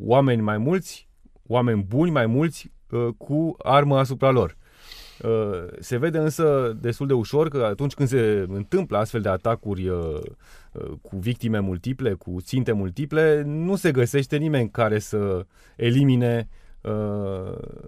oameni 0.00 0.42
mai 0.42 0.58
mulți, 0.58 1.08
oameni 1.46 1.82
buni 1.82 2.10
mai 2.10 2.26
mulți 2.26 2.72
uh, 2.90 3.08
cu 3.18 3.56
armă 3.58 3.98
asupra 3.98 4.30
lor. 4.30 4.56
Uh, 5.24 5.66
se 5.80 5.96
vede 5.96 6.18
însă 6.18 6.76
destul 6.80 7.06
de 7.06 7.12
ușor 7.12 7.48
că 7.48 7.64
atunci 7.64 7.94
când 7.94 8.08
se 8.08 8.46
întâmplă 8.48 8.98
astfel 8.98 9.20
de 9.20 9.28
atacuri 9.28 9.90
cu 11.02 11.16
victime 11.16 11.58
multiple, 11.58 12.12
cu 12.12 12.36
ținte 12.40 12.72
multiple, 12.72 13.42
nu 13.42 13.76
se 13.76 13.92
găsește 13.92 14.36
nimeni 14.36 14.70
care 14.70 14.98
să 14.98 15.46
elimine 15.76 16.48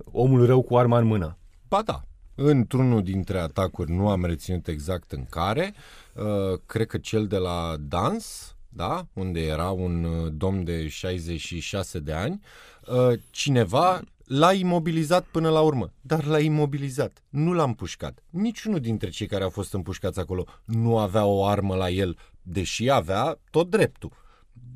omul 0.05 0.47
rău 0.47 0.63
cu 0.63 0.77
arma 0.77 0.99
în 0.99 1.07
mână. 1.07 1.37
Ba 1.69 1.83
da, 1.83 2.03
Într-unul 2.35 3.03
dintre 3.03 3.39
atacuri 3.39 3.93
nu 3.93 4.09
am 4.09 4.25
reținut 4.25 4.67
exact 4.67 5.13
în 5.13 5.25
care, 5.31 5.75
uh, 6.15 6.59
cred 6.67 6.87
că 6.87 6.99
cel 6.99 7.27
de 7.27 7.37
la 7.37 7.77
Dans, 7.81 8.57
da? 8.69 9.07
unde 9.13 9.41
era 9.41 9.71
un 9.71 10.05
uh, 10.05 10.33
domn 10.33 10.65
de 10.65 10.89
66 10.89 11.99
de 11.99 12.13
ani, 12.13 12.41
uh, 12.87 13.19
cineva 13.31 14.01
l-a 14.25 14.53
imobilizat 14.53 15.25
până 15.25 15.49
la 15.49 15.61
urmă, 15.61 15.93
dar 16.01 16.25
l-a 16.25 16.39
imobilizat, 16.39 17.23
nu 17.29 17.53
l-a 17.53 17.63
împușcat. 17.63 18.23
Niciunul 18.31 18.81
dintre 18.81 19.09
cei 19.09 19.27
care 19.27 19.45
au 19.45 19.51
fost 19.51 19.75
împușcați 19.75 20.19
acolo 20.19 20.47
nu 20.65 20.99
avea 20.99 21.25
o 21.25 21.45
armă 21.45 21.75
la 21.75 21.91
el, 21.91 22.19
deși 22.43 22.91
avea 22.91 23.39
tot 23.51 23.71
dreptul. 23.71 24.21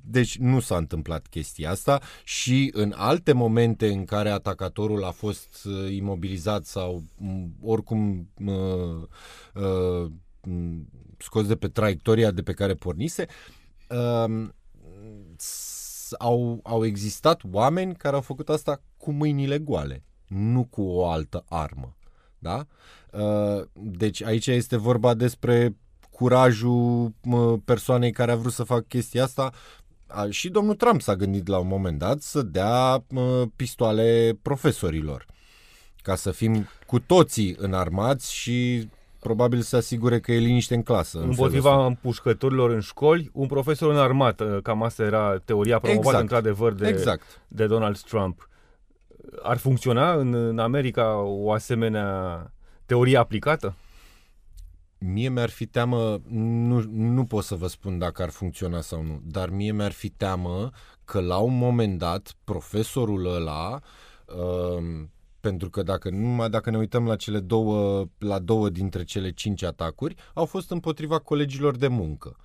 Deci 0.09 0.39
nu 0.39 0.61
s-a 0.61 0.77
întâmplat 0.77 1.27
chestia 1.27 1.71
asta 1.71 2.01
și 2.25 2.71
în 2.75 2.93
alte 2.97 3.33
momente 3.33 3.89
în 3.89 4.05
care 4.05 4.31
atacatorul 4.31 5.05
a 5.05 5.11
fost 5.11 5.65
uh, 5.65 5.95
imobilizat 5.95 6.65
sau 6.65 7.03
oricum 7.63 8.31
uh, 8.45 9.03
uh, 9.55 10.11
scos 11.19 11.47
de 11.47 11.57
pe 11.57 11.69
traiectoria 11.69 12.31
de 12.31 12.43
pe 12.43 12.53
care 12.53 12.75
pornise, 12.75 13.27
uh, 13.89 14.49
au, 16.19 16.61
au 16.63 16.85
existat 16.85 17.41
oameni 17.53 17.95
care 17.95 18.15
au 18.15 18.21
făcut 18.21 18.49
asta 18.49 18.83
cu 19.07 19.13
mâinile 19.13 19.59
goale, 19.59 20.05
nu 20.27 20.65
cu 20.65 20.83
o 20.83 21.09
altă 21.09 21.45
armă. 21.49 21.97
Da? 22.39 22.67
Uh, 23.13 23.63
deci 23.73 24.23
aici 24.23 24.47
este 24.47 24.77
vorba 24.77 25.15
despre 25.15 25.77
curajul 26.11 27.13
persoanei 27.65 28.13
care 28.13 28.31
a 28.31 28.37
vrut 28.37 28.53
să 28.53 28.63
facă 28.63 28.85
chestia 28.89 29.23
asta 29.23 29.51
a, 30.07 30.27
și 30.31 30.49
domnul 30.49 30.75
Trump 30.75 31.01
s-a 31.01 31.17
gândit 31.17 31.47
la 31.47 31.59
un 31.59 31.67
moment 31.67 31.99
dat 31.99 32.21
să 32.21 32.43
dea 32.43 33.05
uh, 33.15 33.43
pistoale 33.57 34.39
profesorilor 34.43 35.27
ca 36.03 36.15
să 36.15 36.31
fim 36.31 36.67
cu 36.87 37.01
toții 37.01 37.57
înarmați 37.59 38.35
și 38.35 38.89
probabil 39.19 39.61
să 39.61 39.77
asigure 39.77 40.21
că 40.21 40.33
e 40.33 40.39
liniște 40.39 40.75
în 40.75 40.83
clasă. 40.83 41.19
Împotriva 41.19 41.87
împușcătorilor 41.87 42.71
în 42.71 42.81
școli, 42.81 43.31
un 43.33 43.47
profesor 43.47 43.93
în 43.93 43.99
armată, 43.99 44.61
cam 44.63 44.83
asta 44.83 45.03
era 45.03 45.39
teoria 45.45 45.79
promovată 45.79 46.09
exact. 46.09 46.23
într-adevăr 46.23 46.73
de, 46.73 46.89
exact. 46.89 47.41
de 47.49 47.67
Donald 47.67 47.99
Trump. 47.99 48.49
Ar 49.43 49.57
funcționa 49.57 50.15
în, 50.15 50.35
în 50.35 50.59
America 50.59 51.17
o 51.19 51.53
asemenea 51.53 52.51
teorie 52.87 53.17
aplicată? 53.17 53.75
Mie 54.99 55.29
mi-ar 55.29 55.51
fi 55.51 55.67
teamă, 55.67 56.21
nu, 56.29 56.85
nu 56.91 57.25
pot 57.25 57.45
să 57.45 57.55
vă 57.55 57.67
spun 57.67 57.99
dacă 57.99 58.23
ar 58.23 58.31
funcționa 58.31 58.81
sau 58.81 59.03
nu, 59.03 59.21
dar 59.25 59.49
mie 59.49 59.73
mi-ar 59.73 59.93
fi 59.93 60.09
teamă 60.09 60.71
că 61.05 61.21
la 61.21 61.39
un 61.39 61.59
moment 61.59 61.99
dat 61.99 62.35
profesorul 62.45 63.35
ăla, 63.35 63.81
uh, 64.27 65.05
pentru 65.41 65.71
că 65.71 65.83
dacă 65.83 66.11
numai 66.11 66.51
dacă 66.51 66.71
ne 66.71 66.77
uităm 66.77 67.07
la 67.07 67.17
cele 67.17 67.41
două, 67.41 68.05
la 68.19 68.39
două 68.39 68.69
dintre 68.69 69.05
cele 69.05 69.31
cinci 69.31 69.63
atacuri, 69.63 70.15
au 70.35 70.45
fost 70.45 70.71
împotriva 70.71 71.19
colegilor 71.19 71.77
de 71.77 71.89
muncă. 71.89 72.37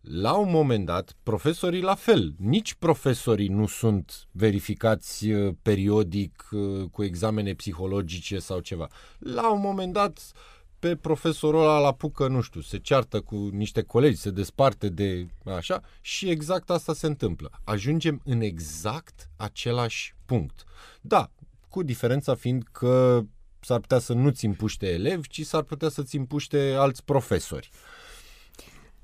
La 0.00 0.32
un 0.32 0.50
moment 0.50 0.86
dat, 0.86 1.16
profesorii 1.22 1.80
la 1.80 1.94
fel. 1.94 2.34
Nici 2.38 2.74
profesorii 2.74 3.48
nu 3.48 3.66
sunt 3.66 4.28
verificați 4.30 5.30
uh, 5.30 5.54
periodic 5.62 6.48
uh, 6.50 6.84
cu 6.90 7.04
examene 7.04 7.54
psihologice 7.54 8.38
sau 8.38 8.60
ceva. 8.60 8.88
La 9.18 9.52
un 9.52 9.60
moment 9.60 9.92
dat, 9.92 10.18
uh, 10.18 10.58
pe 10.78 10.96
profesorul 10.96 11.60
ăla 11.60 11.78
la 11.78 11.92
pucă, 11.92 12.28
nu 12.28 12.40
știu, 12.40 12.60
se 12.60 12.78
ceartă 12.78 13.20
cu 13.20 13.36
niște 13.36 13.82
colegi, 13.82 14.16
se 14.16 14.30
desparte 14.30 14.88
de 14.88 15.26
așa 15.44 15.80
și 16.00 16.30
exact 16.30 16.70
asta 16.70 16.94
se 16.94 17.06
întâmplă. 17.06 17.50
Ajungem 17.64 18.20
în 18.24 18.40
exact 18.40 19.30
același 19.36 20.14
punct. 20.24 20.64
Da, 21.00 21.30
cu 21.68 21.82
diferența 21.82 22.34
fiind 22.34 22.62
că 22.72 23.22
s-ar 23.60 23.80
putea 23.80 23.98
să 23.98 24.12
nu-ți 24.12 24.46
împuște 24.46 24.88
elevi, 24.88 25.28
ci 25.28 25.46
s-ar 25.46 25.62
putea 25.62 25.88
să-ți 25.88 26.16
împuște 26.16 26.74
alți 26.78 27.04
profesori. 27.04 27.70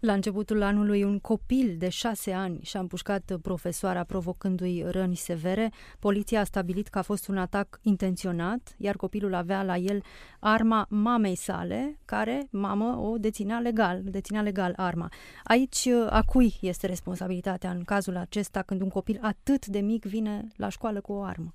La 0.04 0.12
începutul 0.12 0.62
anului, 0.62 1.02
un 1.02 1.18
copil 1.18 1.74
de 1.78 1.88
șase 1.88 2.32
ani 2.32 2.60
și-a 2.62 2.80
împușcat 2.80 3.36
profesoara 3.42 4.04
provocându-i 4.04 4.84
răni 4.86 5.14
severe. 5.14 5.72
Poliția 5.98 6.40
a 6.40 6.44
stabilit 6.44 6.88
că 6.88 6.98
a 6.98 7.02
fost 7.02 7.28
un 7.28 7.38
atac 7.38 7.78
intenționat, 7.82 8.74
iar 8.78 8.96
copilul 8.96 9.34
avea 9.34 9.62
la 9.62 9.76
el 9.76 10.02
arma 10.40 10.86
mamei 10.88 11.34
sale, 11.34 11.98
care, 12.04 12.46
mamă, 12.50 12.96
o 12.96 13.18
deținea 13.18 13.58
legal, 13.58 14.00
deținea 14.04 14.42
legal 14.42 14.72
arma. 14.76 15.08
Aici, 15.44 15.86
a 16.08 16.22
cui 16.26 16.54
este 16.60 16.86
responsabilitatea 16.86 17.70
în 17.70 17.82
cazul 17.82 18.16
acesta 18.16 18.62
când 18.62 18.80
un 18.80 18.88
copil 18.88 19.18
atât 19.22 19.66
de 19.66 19.78
mic 19.78 20.04
vine 20.04 20.48
la 20.56 20.68
școală 20.68 21.00
cu 21.00 21.12
o 21.12 21.22
armă? 21.22 21.54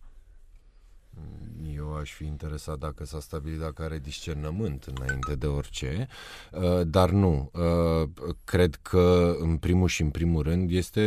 Eu 2.00 2.06
aș 2.06 2.14
fi 2.14 2.26
interesat 2.26 2.78
dacă 2.78 3.06
s-a 3.06 3.20
stabilit 3.20 3.60
dacă 3.60 3.84
are 3.84 4.00
discernământ 4.00 4.84
înainte 4.96 5.36
de 5.36 5.46
orice, 5.46 6.08
uh, 6.52 6.82
dar 6.86 7.10
nu. 7.10 7.52
Uh, 7.54 8.10
cred 8.44 8.76
că 8.82 9.36
în 9.40 9.58
primul 9.58 9.88
și 9.88 10.02
în 10.02 10.10
primul 10.10 10.44
rând 10.44 10.72
este, 10.72 11.02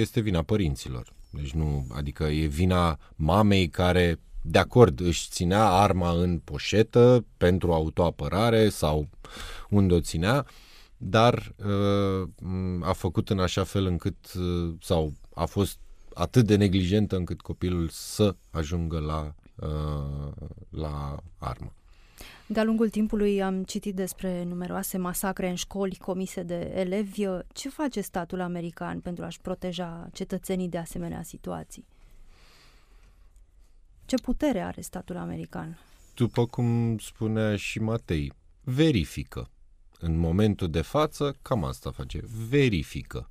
este 0.00 0.20
vina 0.20 0.42
părinților. 0.42 1.12
Deci 1.30 1.50
nu, 1.50 1.86
adică 1.92 2.24
e 2.24 2.46
vina 2.46 2.98
mamei 3.16 3.68
care 3.68 4.20
de 4.42 4.58
acord 4.58 5.00
își 5.00 5.28
ținea 5.30 5.68
arma 5.68 6.10
în 6.10 6.38
poșetă 6.38 7.24
pentru 7.36 7.72
autoapărare 7.72 8.68
sau 8.68 9.08
unde 9.70 9.94
o 9.94 10.00
ținea, 10.00 10.46
dar 10.96 11.54
uh, 11.64 12.28
a 12.80 12.92
făcut 12.92 13.30
în 13.30 13.38
așa 13.38 13.64
fel 13.64 13.86
încât 13.86 14.16
sau 14.80 15.12
a 15.34 15.44
fost 15.44 15.78
atât 16.14 16.46
de 16.46 16.56
neglijentă 16.56 17.16
încât 17.16 17.40
copilul 17.40 17.88
să 17.90 18.36
ajungă 18.50 18.98
la 18.98 19.34
Uh, 19.36 19.45
la 20.68 21.16
armă. 21.38 21.72
De-a 22.46 22.64
lungul 22.64 22.90
timpului 22.90 23.42
am 23.42 23.64
citit 23.64 23.94
despre 23.94 24.44
numeroase 24.44 24.98
masacre 24.98 25.48
în 25.48 25.54
școli 25.54 25.96
comise 25.96 26.42
de 26.42 26.72
elevi. 26.74 27.24
Ce 27.52 27.68
face 27.68 28.00
statul 28.00 28.40
american 28.40 29.00
pentru 29.00 29.24
a-și 29.24 29.40
proteja 29.40 30.08
cetățenii 30.12 30.68
de 30.68 30.78
asemenea 30.78 31.22
situații? 31.22 31.86
Ce 34.04 34.16
putere 34.16 34.60
are 34.60 34.80
statul 34.80 35.16
american? 35.16 35.78
După 36.14 36.46
cum 36.46 36.98
spunea 36.98 37.56
și 37.56 37.78
Matei, 37.78 38.32
verifică. 38.60 39.50
În 39.98 40.18
momentul 40.18 40.70
de 40.70 40.80
față, 40.80 41.36
cam 41.42 41.64
asta 41.64 41.90
face. 41.90 42.20
Verifică 42.48 43.30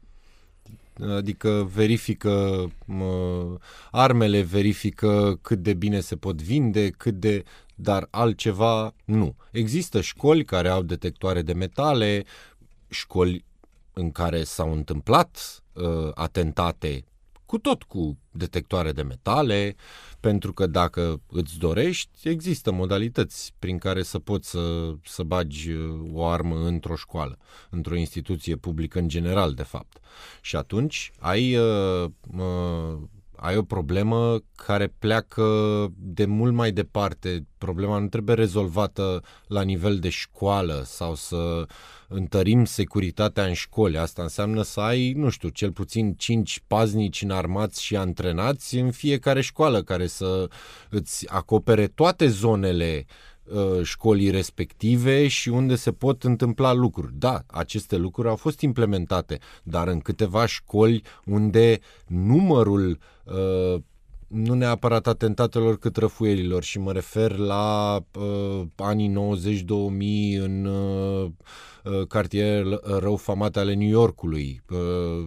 adică 1.00 1.70
verifică 1.74 2.66
mă, 2.86 3.58
armele, 3.92 4.42
verifică 4.42 5.40
cât 5.42 5.60
de 5.60 5.74
bine 5.74 6.00
se 6.00 6.16
pot 6.16 6.42
vinde, 6.42 6.90
cât 6.90 7.14
de 7.14 7.44
dar 7.76 8.08
altceva 8.12 8.94
nu. 9.06 9.36
Există 9.52 10.02
școli 10.02 10.46
care 10.46 10.68
au 10.68 10.84
detectoare 10.84 11.42
de 11.42 11.54
metale, 11.54 12.24
școli 12.90 13.46
în 13.94 14.12
care 14.12 14.44
s-au 14.44 14.72
întâmplat 14.74 15.64
uh, 15.74 16.12
atentate 16.14 17.04
cu 17.56 17.62
cu 17.62 17.70
tot 17.70 17.84
cu 17.84 18.18
detectoare 18.32 18.92
de 18.92 19.02
metale, 19.02 19.76
pentru 20.20 20.54
că 20.54 20.68
dacă 20.68 21.22
îți 21.28 21.58
dorești, 21.58 22.30
există 22.30 22.72
modalități 22.72 23.54
prin 23.60 23.78
care 23.78 24.04
să 24.04 24.20
poți 24.20 24.50
să, 24.50 24.94
să 25.04 25.24
bagi 25.24 25.72
uh, 25.72 26.10
o 26.14 26.26
armă 26.26 26.66
într-o 26.66 26.96
școală, 26.96 27.38
într-o 27.70 27.96
instituție 27.96 28.56
publică 28.56 29.00
în 29.00 29.08
general, 29.08 29.54
de 29.54 29.64
fapt. 29.64 29.98
Și 30.42 30.56
atunci 30.56 31.12
ai 31.20 31.56
uh, 31.56 32.10
uh, 32.38 32.98
ai 33.46 33.58
o 33.58 33.64
problemă 33.64 34.40
care 34.56 34.94
pleacă 35.00 35.46
de 35.98 36.26
mult 36.26 36.54
mai 36.54 36.72
departe. 36.72 37.48
Problema 37.58 37.98
nu 38.00 38.08
trebuie 38.08 38.36
rezolvată 38.36 39.24
la 39.48 39.62
nivel 39.62 40.00
de 40.00 40.10
școală 40.10 40.82
sau 40.86 41.16
să 41.16 41.66
întărim 42.08 42.66
securitatea 42.66 43.46
în 43.46 43.54
școli. 43.54 43.98
Asta 43.98 44.22
înseamnă 44.22 44.62
să 44.62 44.80
ai, 44.80 45.12
nu 45.12 45.30
știu, 45.30 45.50
cel 45.50 45.72
puțin 45.72 46.14
5 46.14 46.64
paznici 46.68 47.22
înarmați 47.22 47.84
și 47.84 47.96
antrenați 47.96 48.78
în 48.78 48.92
fiecare 48.92 49.42
școală 49.42 49.84
care 49.84 50.08
să 50.08 50.48
îți 50.90 51.30
acopere 51.30 51.88
toate 51.88 52.28
zonele 52.28 53.06
Uh, 53.08 53.35
școlii 53.84 54.30
respective 54.30 55.28
și 55.28 55.50
unde 55.50 55.76
se 55.76 55.92
pot 55.92 56.24
întâmpla 56.24 56.74
lucruri. 56.74 57.14
Da, 57.14 57.44
aceste 57.48 57.98
lucruri 57.98 58.28
au 58.28 58.36
fost 58.36 58.62
implementate, 58.62 59.40
dar 59.64 59.88
în 59.88 60.00
câteva 60.00 60.46
școli 60.46 61.04
unde 61.26 61.80
numărul 62.08 62.98
uh, 63.24 63.82
nu 64.28 64.54
neapărat 64.54 65.08
atentatelor 65.08 65.78
cât 65.78 65.98
răfuielilor 65.98 66.64
și 66.64 66.80
mă 66.80 66.92
refer 66.92 67.38
la 67.38 68.00
uh, 68.20 68.62
anii 68.76 69.14
90-2000 70.38 70.42
în 70.42 70.66
uh, 70.66 71.30
uh, 71.84 72.08
cartier 72.08 72.66
rău 73.00 73.16
famate 73.16 73.60
ale 73.60 73.74
New 73.74 73.88
Yorkului. 73.88 74.62
Uh, 74.70 75.24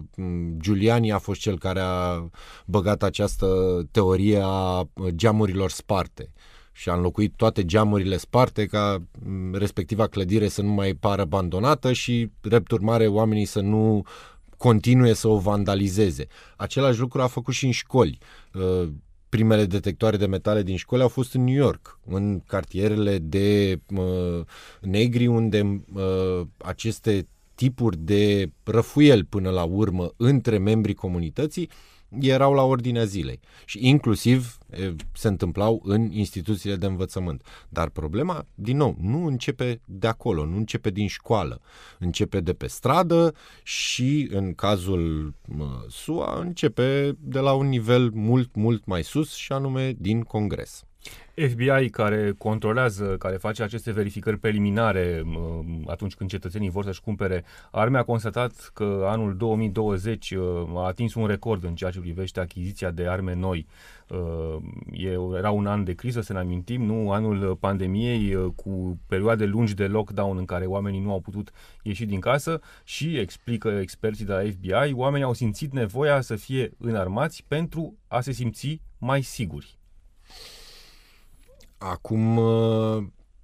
Giuliani 0.57 1.11
a 1.11 1.17
fost 1.17 1.39
cel 1.39 1.57
care 1.57 1.79
a 1.79 2.29
băgat 2.65 3.03
această 3.03 3.47
teorie 3.91 4.39
a 4.43 4.89
geamurilor 5.09 5.69
sparte 5.69 6.31
și 6.79 6.89
a 6.89 6.93
înlocuit 6.93 7.33
toate 7.35 7.65
geamurile 7.65 8.17
sparte 8.17 8.65
ca 8.65 9.03
mm, 9.25 9.53
respectiva 9.53 10.07
clădire 10.07 10.47
să 10.47 10.61
nu 10.61 10.71
mai 10.71 10.93
pară 10.93 11.21
abandonată 11.21 11.93
și, 11.93 12.31
drept 12.41 12.71
urmare, 12.71 13.07
oamenii 13.07 13.45
să 13.45 13.59
nu 13.59 14.03
continue 14.57 15.13
să 15.13 15.27
o 15.27 15.37
vandalizeze. 15.37 16.27
Același 16.57 16.99
lucru 16.99 17.21
a 17.21 17.27
făcut 17.27 17.53
și 17.53 17.65
în 17.65 17.71
școli. 17.71 18.17
Uh, 18.53 18.89
primele 19.29 19.65
detectoare 19.65 20.17
de 20.17 20.25
metale 20.25 20.63
din 20.63 20.75
școli 20.75 21.01
au 21.01 21.07
fost 21.07 21.33
în 21.33 21.43
New 21.43 21.55
York, 21.55 21.99
în 22.05 22.41
cartierele 22.47 23.17
de 23.17 23.79
uh, 23.95 24.45
negri, 24.81 25.27
unde 25.27 25.83
uh, 25.93 26.41
aceste 26.57 27.27
tipuri 27.55 27.97
de 27.97 28.51
răfuiel 28.63 29.25
până 29.25 29.49
la 29.49 29.63
urmă 29.63 30.13
între 30.17 30.57
membrii 30.57 30.95
comunității 30.95 31.69
erau 32.19 32.53
la 32.53 32.61
ordinea 32.61 33.03
zilei 33.03 33.39
și 33.65 33.87
inclusiv 33.87 34.57
se 35.13 35.27
întâmplau 35.27 35.81
în 35.83 36.11
instituțiile 36.11 36.75
de 36.75 36.85
învățământ. 36.85 37.43
Dar 37.69 37.89
problema, 37.89 38.45
din 38.55 38.77
nou, 38.77 38.95
nu 39.01 39.25
începe 39.25 39.81
de 39.85 40.07
acolo, 40.07 40.45
nu 40.45 40.55
începe 40.55 40.89
din 40.89 41.07
școală, 41.07 41.61
începe 41.99 42.39
de 42.39 42.53
pe 42.53 42.67
stradă 42.67 43.33
și 43.63 44.29
în 44.31 44.53
cazul 44.53 45.33
SUA 45.89 46.39
începe 46.39 47.17
de 47.19 47.39
la 47.39 47.53
un 47.53 47.67
nivel 47.67 48.09
mult, 48.13 48.55
mult 48.55 48.85
mai 48.85 49.03
sus 49.03 49.33
și 49.33 49.51
anume 49.51 49.95
din 49.97 50.21
Congres. 50.21 50.83
FBI 51.47 51.89
care 51.89 52.33
controlează, 52.37 53.15
care 53.17 53.37
face 53.37 53.63
aceste 53.63 53.91
verificări 53.91 54.37
preliminare 54.37 55.23
atunci 55.87 56.15
când 56.15 56.29
cetățenii 56.29 56.69
vor 56.69 56.83
să-și 56.83 57.01
cumpere 57.01 57.43
arme, 57.71 57.97
a 57.97 58.03
constatat 58.03 58.71
că 58.73 59.05
anul 59.07 59.37
2020 59.37 60.31
uh, 60.31 60.43
a 60.75 60.85
atins 60.85 61.13
un 61.13 61.25
record 61.25 61.63
în 61.63 61.75
ceea 61.75 61.91
ce 61.91 61.99
privește 61.99 62.39
achiziția 62.39 62.91
de 62.91 63.07
arme 63.07 63.35
noi. 63.35 63.67
Uh, 64.07 64.57
era 65.37 65.51
un 65.51 65.67
an 65.67 65.83
de 65.83 65.93
criză, 65.93 66.21
să 66.21 66.33
ne 66.33 66.39
amintim, 66.39 66.81
nu 66.81 67.11
anul 67.11 67.55
pandemiei 67.55 68.33
uh, 68.33 68.51
cu 68.55 68.99
perioade 69.07 69.45
lungi 69.45 69.75
de 69.75 69.87
lockdown 69.87 70.37
în 70.37 70.45
care 70.45 70.65
oamenii 70.65 70.99
nu 70.99 71.11
au 71.11 71.19
putut 71.19 71.51
ieși 71.83 72.05
din 72.05 72.19
casă 72.19 72.61
și, 72.83 73.17
explică 73.17 73.69
experții 73.69 74.25
de 74.25 74.31
la 74.31 74.41
FBI, 74.41 74.93
oamenii 74.93 75.25
au 75.25 75.33
simțit 75.33 75.71
nevoia 75.71 76.21
să 76.21 76.35
fie 76.35 76.71
înarmați 76.77 77.45
pentru 77.47 77.97
a 78.07 78.21
se 78.21 78.31
simți 78.31 78.81
mai 78.97 79.21
siguri. 79.21 79.79
Acum 81.81 82.37
uh, 82.37 83.03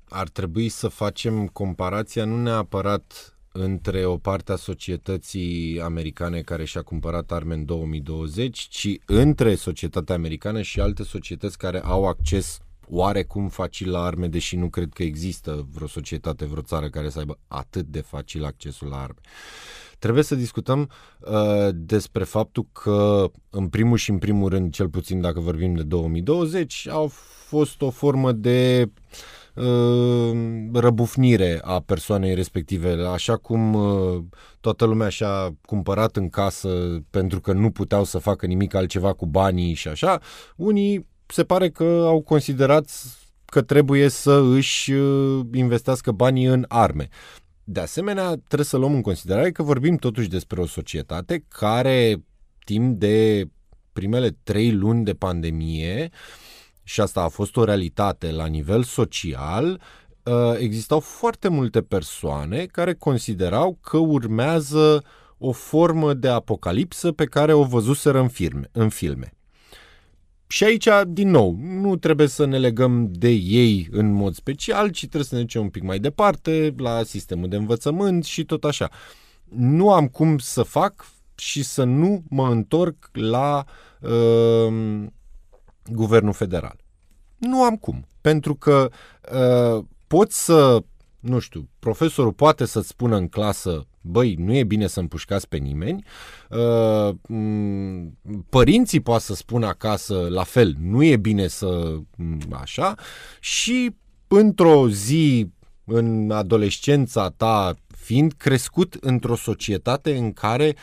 ar 0.09 0.29
trebui 0.29 0.69
să 0.69 0.87
facem 0.87 1.47
comparația 1.47 2.25
nu 2.25 2.41
neapărat 2.41 3.35
între 3.51 4.05
o 4.05 4.17
parte 4.17 4.51
a 4.51 4.55
societății 4.55 5.81
americane 5.81 6.41
care 6.41 6.65
și-a 6.65 6.81
cumpărat 6.81 7.31
arme 7.31 7.53
în 7.53 7.65
2020, 7.65 8.57
ci 8.57 8.87
între 9.05 9.55
societatea 9.55 10.15
americană 10.15 10.61
și 10.61 10.79
alte 10.79 11.03
societăți 11.03 11.57
care 11.57 11.81
au 11.83 12.07
acces 12.07 12.59
oarecum 12.89 13.49
facil 13.49 13.91
la 13.91 14.03
arme, 14.03 14.27
deși 14.27 14.55
nu 14.55 14.69
cred 14.69 14.93
că 14.93 15.03
există 15.03 15.67
vreo 15.71 15.87
societate, 15.87 16.45
vreo 16.45 16.61
țară 16.61 16.89
care 16.89 17.09
să 17.09 17.19
aibă 17.19 17.39
atât 17.47 17.85
de 17.85 18.01
facil 18.01 18.45
accesul 18.45 18.87
la 18.87 19.01
arme. 19.01 19.19
Trebuie 19.99 20.23
să 20.23 20.35
discutăm 20.35 20.89
uh, 21.19 21.69
despre 21.73 22.23
faptul 22.23 22.67
că, 22.71 23.31
în 23.49 23.67
primul 23.67 23.97
și 23.97 24.09
în 24.09 24.17
primul 24.17 24.49
rând, 24.49 24.73
cel 24.73 24.89
puțin 24.89 25.21
dacă 25.21 25.39
vorbim 25.39 25.73
de 25.73 25.83
2020, 25.83 26.87
au 26.89 27.07
fost 27.47 27.81
o 27.81 27.89
formă 27.89 28.31
de 28.31 28.91
uh, 29.55 30.37
răbufnire 30.73 31.59
a 31.63 31.79
persoanei 31.79 32.35
respective, 32.35 32.91
așa 33.13 33.37
cum 33.37 33.73
uh, 33.73 34.23
toată 34.59 34.85
lumea 34.85 35.09
și-a 35.09 35.55
cumpărat 35.65 36.15
în 36.15 36.29
casă 36.29 36.69
pentru 37.09 37.41
că 37.41 37.53
nu 37.53 37.71
puteau 37.71 38.03
să 38.03 38.17
facă 38.17 38.45
nimic 38.45 38.73
altceva 38.73 39.13
cu 39.13 39.25
banii 39.25 39.73
și 39.73 39.87
așa, 39.87 40.19
unii 40.55 41.07
se 41.25 41.43
pare 41.43 41.69
că 41.69 41.83
au 41.83 42.21
considerat 42.21 42.89
că 43.45 43.61
trebuie 43.61 44.07
să 44.07 44.43
își 44.53 44.91
uh, 44.91 45.45
investească 45.53 46.11
banii 46.11 46.45
în 46.45 46.65
arme. 46.67 47.07
De 47.67 47.79
asemenea, 47.79 48.35
trebuie 48.35 48.65
să 48.67 48.77
luăm 48.77 48.93
în 48.93 49.01
considerare 49.01 49.51
că 49.51 49.63
vorbim 49.63 49.95
totuși 49.95 50.29
despre 50.29 50.61
o 50.61 50.65
societate 50.65 51.45
care 51.47 52.23
timp 52.63 52.99
de 52.99 53.47
primele 53.93 54.37
trei 54.43 54.71
luni 54.71 55.03
de 55.03 55.13
pandemie 55.13 56.09
și 56.83 57.01
asta 57.01 57.21
a 57.21 57.27
fost 57.27 57.57
o 57.57 57.63
realitate 57.63 58.31
la 58.31 58.45
nivel 58.45 58.83
social, 58.83 59.81
uh, 60.23 60.55
existau 60.57 60.99
foarte 60.99 61.47
multe 61.47 61.81
persoane 61.81 62.65
care 62.65 62.93
considerau 62.93 63.77
că 63.81 63.97
urmează 63.97 65.03
o 65.37 65.51
formă 65.51 66.13
de 66.13 66.27
apocalipsă 66.27 67.11
pe 67.11 67.25
care 67.25 67.53
o 67.53 67.63
văzuseră 67.63 68.19
în, 68.19 68.27
firme, 68.27 68.69
în 68.71 68.89
filme. 68.89 69.34
Și 70.47 70.63
aici, 70.63 70.87
din 71.07 71.29
nou, 71.29 71.57
nu 71.61 71.95
trebuie 71.95 72.27
să 72.27 72.45
ne 72.45 72.57
legăm 72.57 73.11
de 73.11 73.29
ei 73.29 73.87
în 73.91 74.11
mod 74.11 74.35
special, 74.35 74.89
ci 74.89 74.99
trebuie 74.99 75.23
să 75.23 75.35
ne 75.35 75.41
ducem 75.41 75.61
un 75.61 75.69
pic 75.69 75.83
mai 75.83 75.99
departe 75.99 76.73
la 76.77 77.03
sistemul 77.03 77.49
de 77.49 77.55
învățământ 77.55 78.23
și 78.23 78.45
tot 78.45 78.63
așa. 78.63 78.89
Nu 79.43 79.91
am 79.91 80.07
cum 80.07 80.37
să 80.37 80.63
fac 80.63 81.05
și 81.35 81.63
să 81.63 81.83
nu 81.83 82.23
mă 82.29 82.49
întorc 82.49 83.09
la 83.11 83.63
uh, 84.01 85.03
guvernul 85.91 86.33
federal. 86.33 86.75
Nu 87.37 87.63
am 87.63 87.75
cum, 87.75 88.07
pentru 88.21 88.55
că 88.55 88.89
uh, 89.33 89.83
pot 90.07 90.31
să, 90.31 90.83
nu 91.25 91.39
știu, 91.39 91.69
profesorul 91.79 92.33
poate 92.33 92.65
să-ți 92.65 92.87
spună 92.87 93.15
în 93.15 93.27
clasă 93.27 93.87
băi, 94.01 94.35
nu 94.39 94.53
e 94.53 94.63
bine 94.63 94.87
să 94.87 94.99
împușcați 94.99 95.47
pe 95.47 95.57
nimeni. 95.57 96.03
Uh, 96.49 97.15
părinții 98.49 98.99
poate 98.99 99.23
să 99.23 99.33
spună 99.33 99.67
acasă 99.67 100.27
la 100.29 100.43
fel, 100.43 100.75
nu 100.79 101.03
e 101.03 101.17
bine 101.17 101.47
să 101.47 101.99
așa 102.51 102.95
și 103.39 103.95
într-o 104.27 104.89
zi 104.89 105.49
în 105.85 106.31
adolescența 106.31 107.29
ta 107.29 107.75
fiind 107.97 108.33
crescut 108.37 108.93
într-o 108.93 109.35
societate 109.35 110.15
în 110.17 110.31
care 110.31 110.75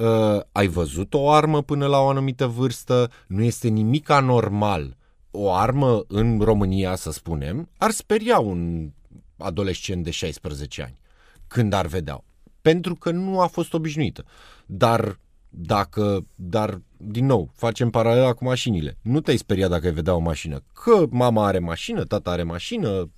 uh, 0.00 0.40
ai 0.52 0.66
văzut 0.66 1.14
o 1.14 1.30
armă 1.30 1.62
până 1.62 1.86
la 1.86 1.98
o 1.98 2.08
anumită 2.08 2.46
vârstă, 2.46 3.10
nu 3.26 3.42
este 3.42 3.68
nimic 3.68 4.10
anormal. 4.10 4.96
O 5.30 5.52
armă 5.52 6.04
în 6.08 6.40
România, 6.40 6.94
să 6.94 7.10
spunem, 7.10 7.68
ar 7.78 7.90
speria 7.90 8.38
un 8.38 8.90
adolescent 9.38 10.04
de 10.04 10.10
16 10.10 10.82
ani 10.82 10.98
când 11.46 11.72
ar 11.72 11.86
vedea 11.86 12.22
pentru 12.60 12.94
că 12.94 13.10
nu 13.10 13.40
a 13.40 13.46
fost 13.46 13.72
obișnuită. 13.74 14.24
Dar 14.66 15.18
dacă, 15.48 16.24
dar 16.34 16.80
din 16.96 17.26
nou, 17.26 17.50
facem 17.54 17.90
paralela 17.90 18.32
cu 18.32 18.44
mașinile. 18.44 18.96
Nu 19.02 19.20
te-ai 19.20 19.36
speriat 19.36 19.70
dacă 19.70 19.86
ai 19.86 19.92
vedea 19.92 20.14
o 20.14 20.18
mașină. 20.18 20.62
Că 20.72 21.04
mama 21.10 21.46
are 21.46 21.58
mașină, 21.58 22.04
tata 22.04 22.30
are 22.30 22.42
mașină, 22.42 23.10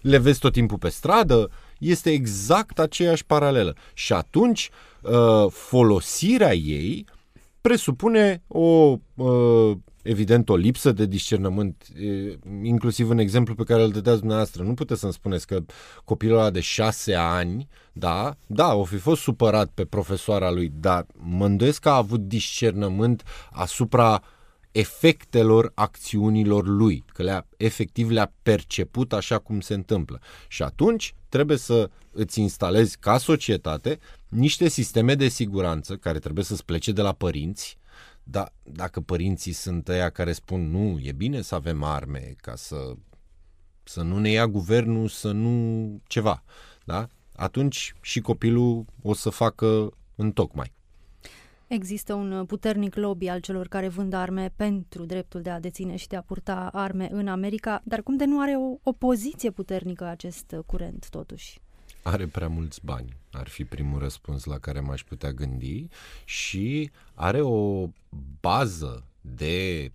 le 0.00 0.18
vezi 0.18 0.38
tot 0.38 0.52
timpul 0.52 0.78
pe 0.78 0.88
stradă, 0.88 1.50
este 1.78 2.10
exact 2.10 2.78
aceeași 2.78 3.26
paralelă. 3.26 3.74
Și 3.94 4.12
atunci 4.12 4.70
ă, 5.04 5.48
folosirea 5.50 6.54
ei 6.54 7.04
presupune 7.60 8.42
o 8.46 8.98
ă, 9.18 9.78
evident 10.08 10.48
o 10.48 10.56
lipsă 10.56 10.92
de 10.92 11.06
discernământ, 11.06 11.86
inclusiv 12.62 13.10
în 13.10 13.18
exemplu 13.18 13.54
pe 13.54 13.62
care 13.62 13.82
îl 13.82 13.90
dădeați 13.90 14.18
dumneavoastră. 14.18 14.62
Nu 14.62 14.74
puteți 14.74 15.00
să-mi 15.00 15.12
spuneți 15.12 15.46
că 15.46 15.60
copilul 16.04 16.38
ăla 16.38 16.50
de 16.50 16.60
șase 16.60 17.14
ani, 17.14 17.68
da, 17.92 18.36
da, 18.46 18.74
o 18.74 18.84
fi 18.84 18.96
fost 18.96 19.22
supărat 19.22 19.70
pe 19.74 19.84
profesoara 19.84 20.50
lui, 20.50 20.72
dar 20.74 21.06
mă 21.12 21.44
îndoiesc 21.46 21.80
că 21.80 21.88
a 21.88 21.96
avut 21.96 22.20
discernământ 22.20 23.22
asupra 23.50 24.22
efectelor 24.72 25.72
acțiunilor 25.74 26.66
lui, 26.66 27.04
că 27.12 27.22
le-a, 27.22 27.46
efectiv 27.56 28.10
le-a 28.10 28.32
perceput 28.42 29.12
așa 29.12 29.38
cum 29.38 29.60
se 29.60 29.74
întâmplă. 29.74 30.20
Și 30.48 30.62
atunci 30.62 31.14
trebuie 31.28 31.56
să 31.56 31.90
îți 32.12 32.40
instalezi 32.40 32.98
ca 32.98 33.18
societate 33.18 33.98
niște 34.28 34.68
sisteme 34.68 35.14
de 35.14 35.28
siguranță 35.28 35.96
care 35.96 36.18
trebuie 36.18 36.44
să-ți 36.44 36.64
plece 36.64 36.92
de 36.92 37.02
la 37.02 37.12
părinți, 37.12 37.78
dar 38.30 38.52
dacă 38.62 39.00
părinții 39.00 39.52
sunt 39.52 39.88
ăia 39.88 40.10
care 40.10 40.32
spun 40.32 40.70
nu, 40.70 40.98
e 41.02 41.12
bine 41.12 41.40
să 41.40 41.54
avem 41.54 41.82
arme 41.82 42.34
ca 42.36 42.54
să, 42.56 42.92
să 43.82 44.02
nu 44.02 44.18
ne 44.18 44.30
ia 44.30 44.46
guvernul, 44.46 45.08
să 45.08 45.32
nu 45.32 46.00
ceva, 46.06 46.42
da? 46.84 47.08
atunci 47.34 47.94
și 48.00 48.20
copilul 48.20 48.84
o 49.02 49.14
să 49.14 49.30
facă 49.30 49.90
în 50.14 50.32
tocmai. 50.32 50.72
Există 51.66 52.14
un 52.14 52.46
puternic 52.46 52.94
lobby 52.94 53.28
al 53.28 53.40
celor 53.40 53.68
care 53.68 53.88
vând 53.88 54.12
arme 54.12 54.52
pentru 54.56 55.04
dreptul 55.04 55.42
de 55.42 55.50
a 55.50 55.60
deține 55.60 55.96
și 55.96 56.08
de 56.08 56.16
a 56.16 56.22
purta 56.22 56.70
arme 56.72 57.08
în 57.12 57.28
America, 57.28 57.80
dar 57.84 58.02
cum 58.02 58.16
de 58.16 58.24
nu 58.24 58.40
are 58.40 58.56
o 58.56 58.78
opoziție 58.82 59.50
puternică 59.50 60.04
acest 60.04 60.54
curent 60.66 61.08
totuși? 61.08 61.60
Are 62.08 62.26
prea 62.26 62.48
mulți 62.48 62.84
bani, 62.84 63.16
ar 63.30 63.48
fi 63.48 63.64
primul 63.64 63.98
răspuns 63.98 64.44
la 64.44 64.58
care 64.58 64.80
m-aș 64.80 65.04
putea 65.04 65.32
gândi 65.32 65.88
și 66.24 66.90
are 67.14 67.40
o 67.40 67.88
bază 68.40 69.06
de 69.20 69.92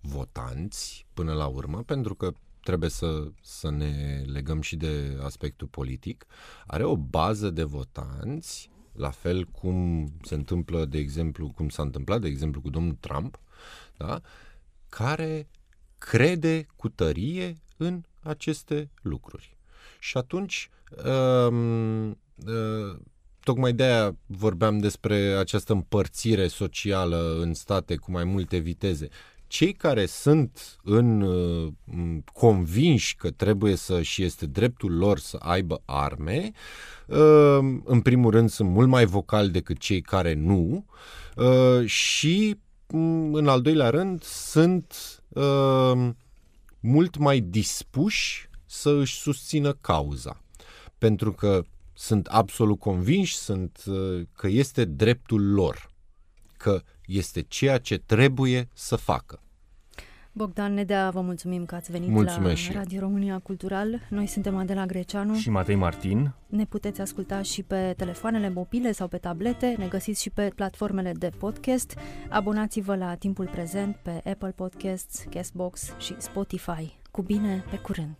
votanți 0.00 1.06
până 1.14 1.32
la 1.32 1.46
urmă, 1.46 1.82
pentru 1.82 2.14
că 2.14 2.32
trebuie 2.62 2.90
să, 2.90 3.30
să 3.42 3.70
ne 3.70 4.22
legăm 4.26 4.60
și 4.60 4.76
de 4.76 5.18
aspectul 5.22 5.66
politic, 5.66 6.26
are 6.66 6.84
o 6.84 6.96
bază 6.96 7.50
de 7.50 7.62
votanți 7.62 8.70
la 8.92 9.10
fel 9.10 9.44
cum 9.44 10.06
se 10.22 10.34
întâmplă, 10.34 10.84
de 10.84 10.98
exemplu, 10.98 11.50
cum 11.50 11.68
s-a 11.68 11.82
întâmplat, 11.82 12.20
de 12.20 12.28
exemplu, 12.28 12.60
cu 12.60 12.70
domnul 12.70 12.96
Trump, 13.00 13.40
da? 13.96 14.20
care 14.88 15.48
crede 15.98 16.66
cu 16.76 16.88
tărie 16.88 17.56
în 17.76 18.02
aceste 18.20 18.90
lucruri. 19.02 19.58
Și 20.00 20.16
atunci, 20.16 20.70
um, 21.48 22.08
uh, 22.10 22.96
tocmai 23.40 23.72
de 23.72 23.82
aia 23.82 24.16
vorbeam 24.26 24.78
despre 24.78 25.16
această 25.16 25.72
împărțire 25.72 26.46
socială 26.46 27.36
în 27.40 27.54
state 27.54 27.96
cu 27.96 28.10
mai 28.10 28.24
multe 28.24 28.56
viteze. 28.56 29.08
Cei 29.46 29.72
care 29.72 30.06
sunt 30.06 30.78
în 30.82 31.20
uh, 31.20 31.72
convinși 32.32 33.16
că 33.16 33.30
trebuie 33.30 33.76
să 33.76 34.02
și 34.02 34.22
este 34.22 34.46
dreptul 34.46 34.96
lor 34.96 35.18
să 35.18 35.36
aibă 35.40 35.82
arme, 35.84 36.50
uh, 37.06 37.58
în 37.84 38.00
primul 38.02 38.30
rând 38.30 38.50
sunt 38.50 38.70
mult 38.70 38.88
mai 38.88 39.04
vocali 39.04 39.48
decât 39.48 39.78
cei 39.78 40.00
care 40.00 40.34
nu 40.34 40.84
uh, 41.36 41.86
și 41.86 42.56
mm, 42.88 43.34
în 43.34 43.48
al 43.48 43.60
doilea 43.60 43.90
rând 43.90 44.22
sunt 44.22 44.94
mult 46.80 47.16
mai 47.16 47.40
dispuși 47.40 48.49
să 48.70 48.90
își 48.90 49.18
susțină 49.18 49.72
cauza. 49.72 50.40
Pentru 50.98 51.32
că 51.32 51.62
sunt 51.92 52.26
absolut 52.26 52.78
convinși 52.78 53.36
sunt, 53.36 53.84
că 54.36 54.46
este 54.46 54.84
dreptul 54.84 55.52
lor, 55.52 55.90
că 56.56 56.82
este 57.06 57.40
ceea 57.40 57.78
ce 57.78 57.98
trebuie 57.98 58.68
să 58.72 58.96
facă. 58.96 59.40
Bogdan 60.32 60.74
Nedea, 60.74 61.10
vă 61.10 61.20
mulțumim 61.20 61.64
că 61.64 61.74
ați 61.74 61.90
venit 61.90 62.08
Mulțumesc 62.08 62.72
la 62.72 62.78
Radio 62.78 63.00
România 63.00 63.38
Cultural. 63.38 64.00
Noi 64.08 64.26
suntem 64.26 64.56
Adela 64.56 64.86
Greceanu 64.86 65.34
și 65.34 65.50
Matei 65.50 65.74
Martin. 65.74 66.32
Ne 66.46 66.64
puteți 66.64 67.00
asculta 67.00 67.42
și 67.42 67.62
pe 67.62 67.94
telefoanele 67.96 68.48
mobile 68.48 68.92
sau 68.92 69.08
pe 69.08 69.18
tablete, 69.18 69.74
ne 69.78 69.86
găsiți 69.86 70.22
și 70.22 70.30
pe 70.30 70.52
platformele 70.54 71.12
de 71.12 71.30
podcast. 71.38 71.98
Abonați-vă 72.28 72.96
la 72.96 73.14
timpul 73.14 73.46
prezent 73.46 73.96
pe 73.96 74.10
Apple 74.30 74.52
Podcasts, 74.56 75.24
Castbox 75.30 75.94
și 75.98 76.14
Spotify. 76.18 76.98
Cu 77.10 77.22
bine, 77.22 77.64
pe 77.70 77.76
curând! 77.76 78.16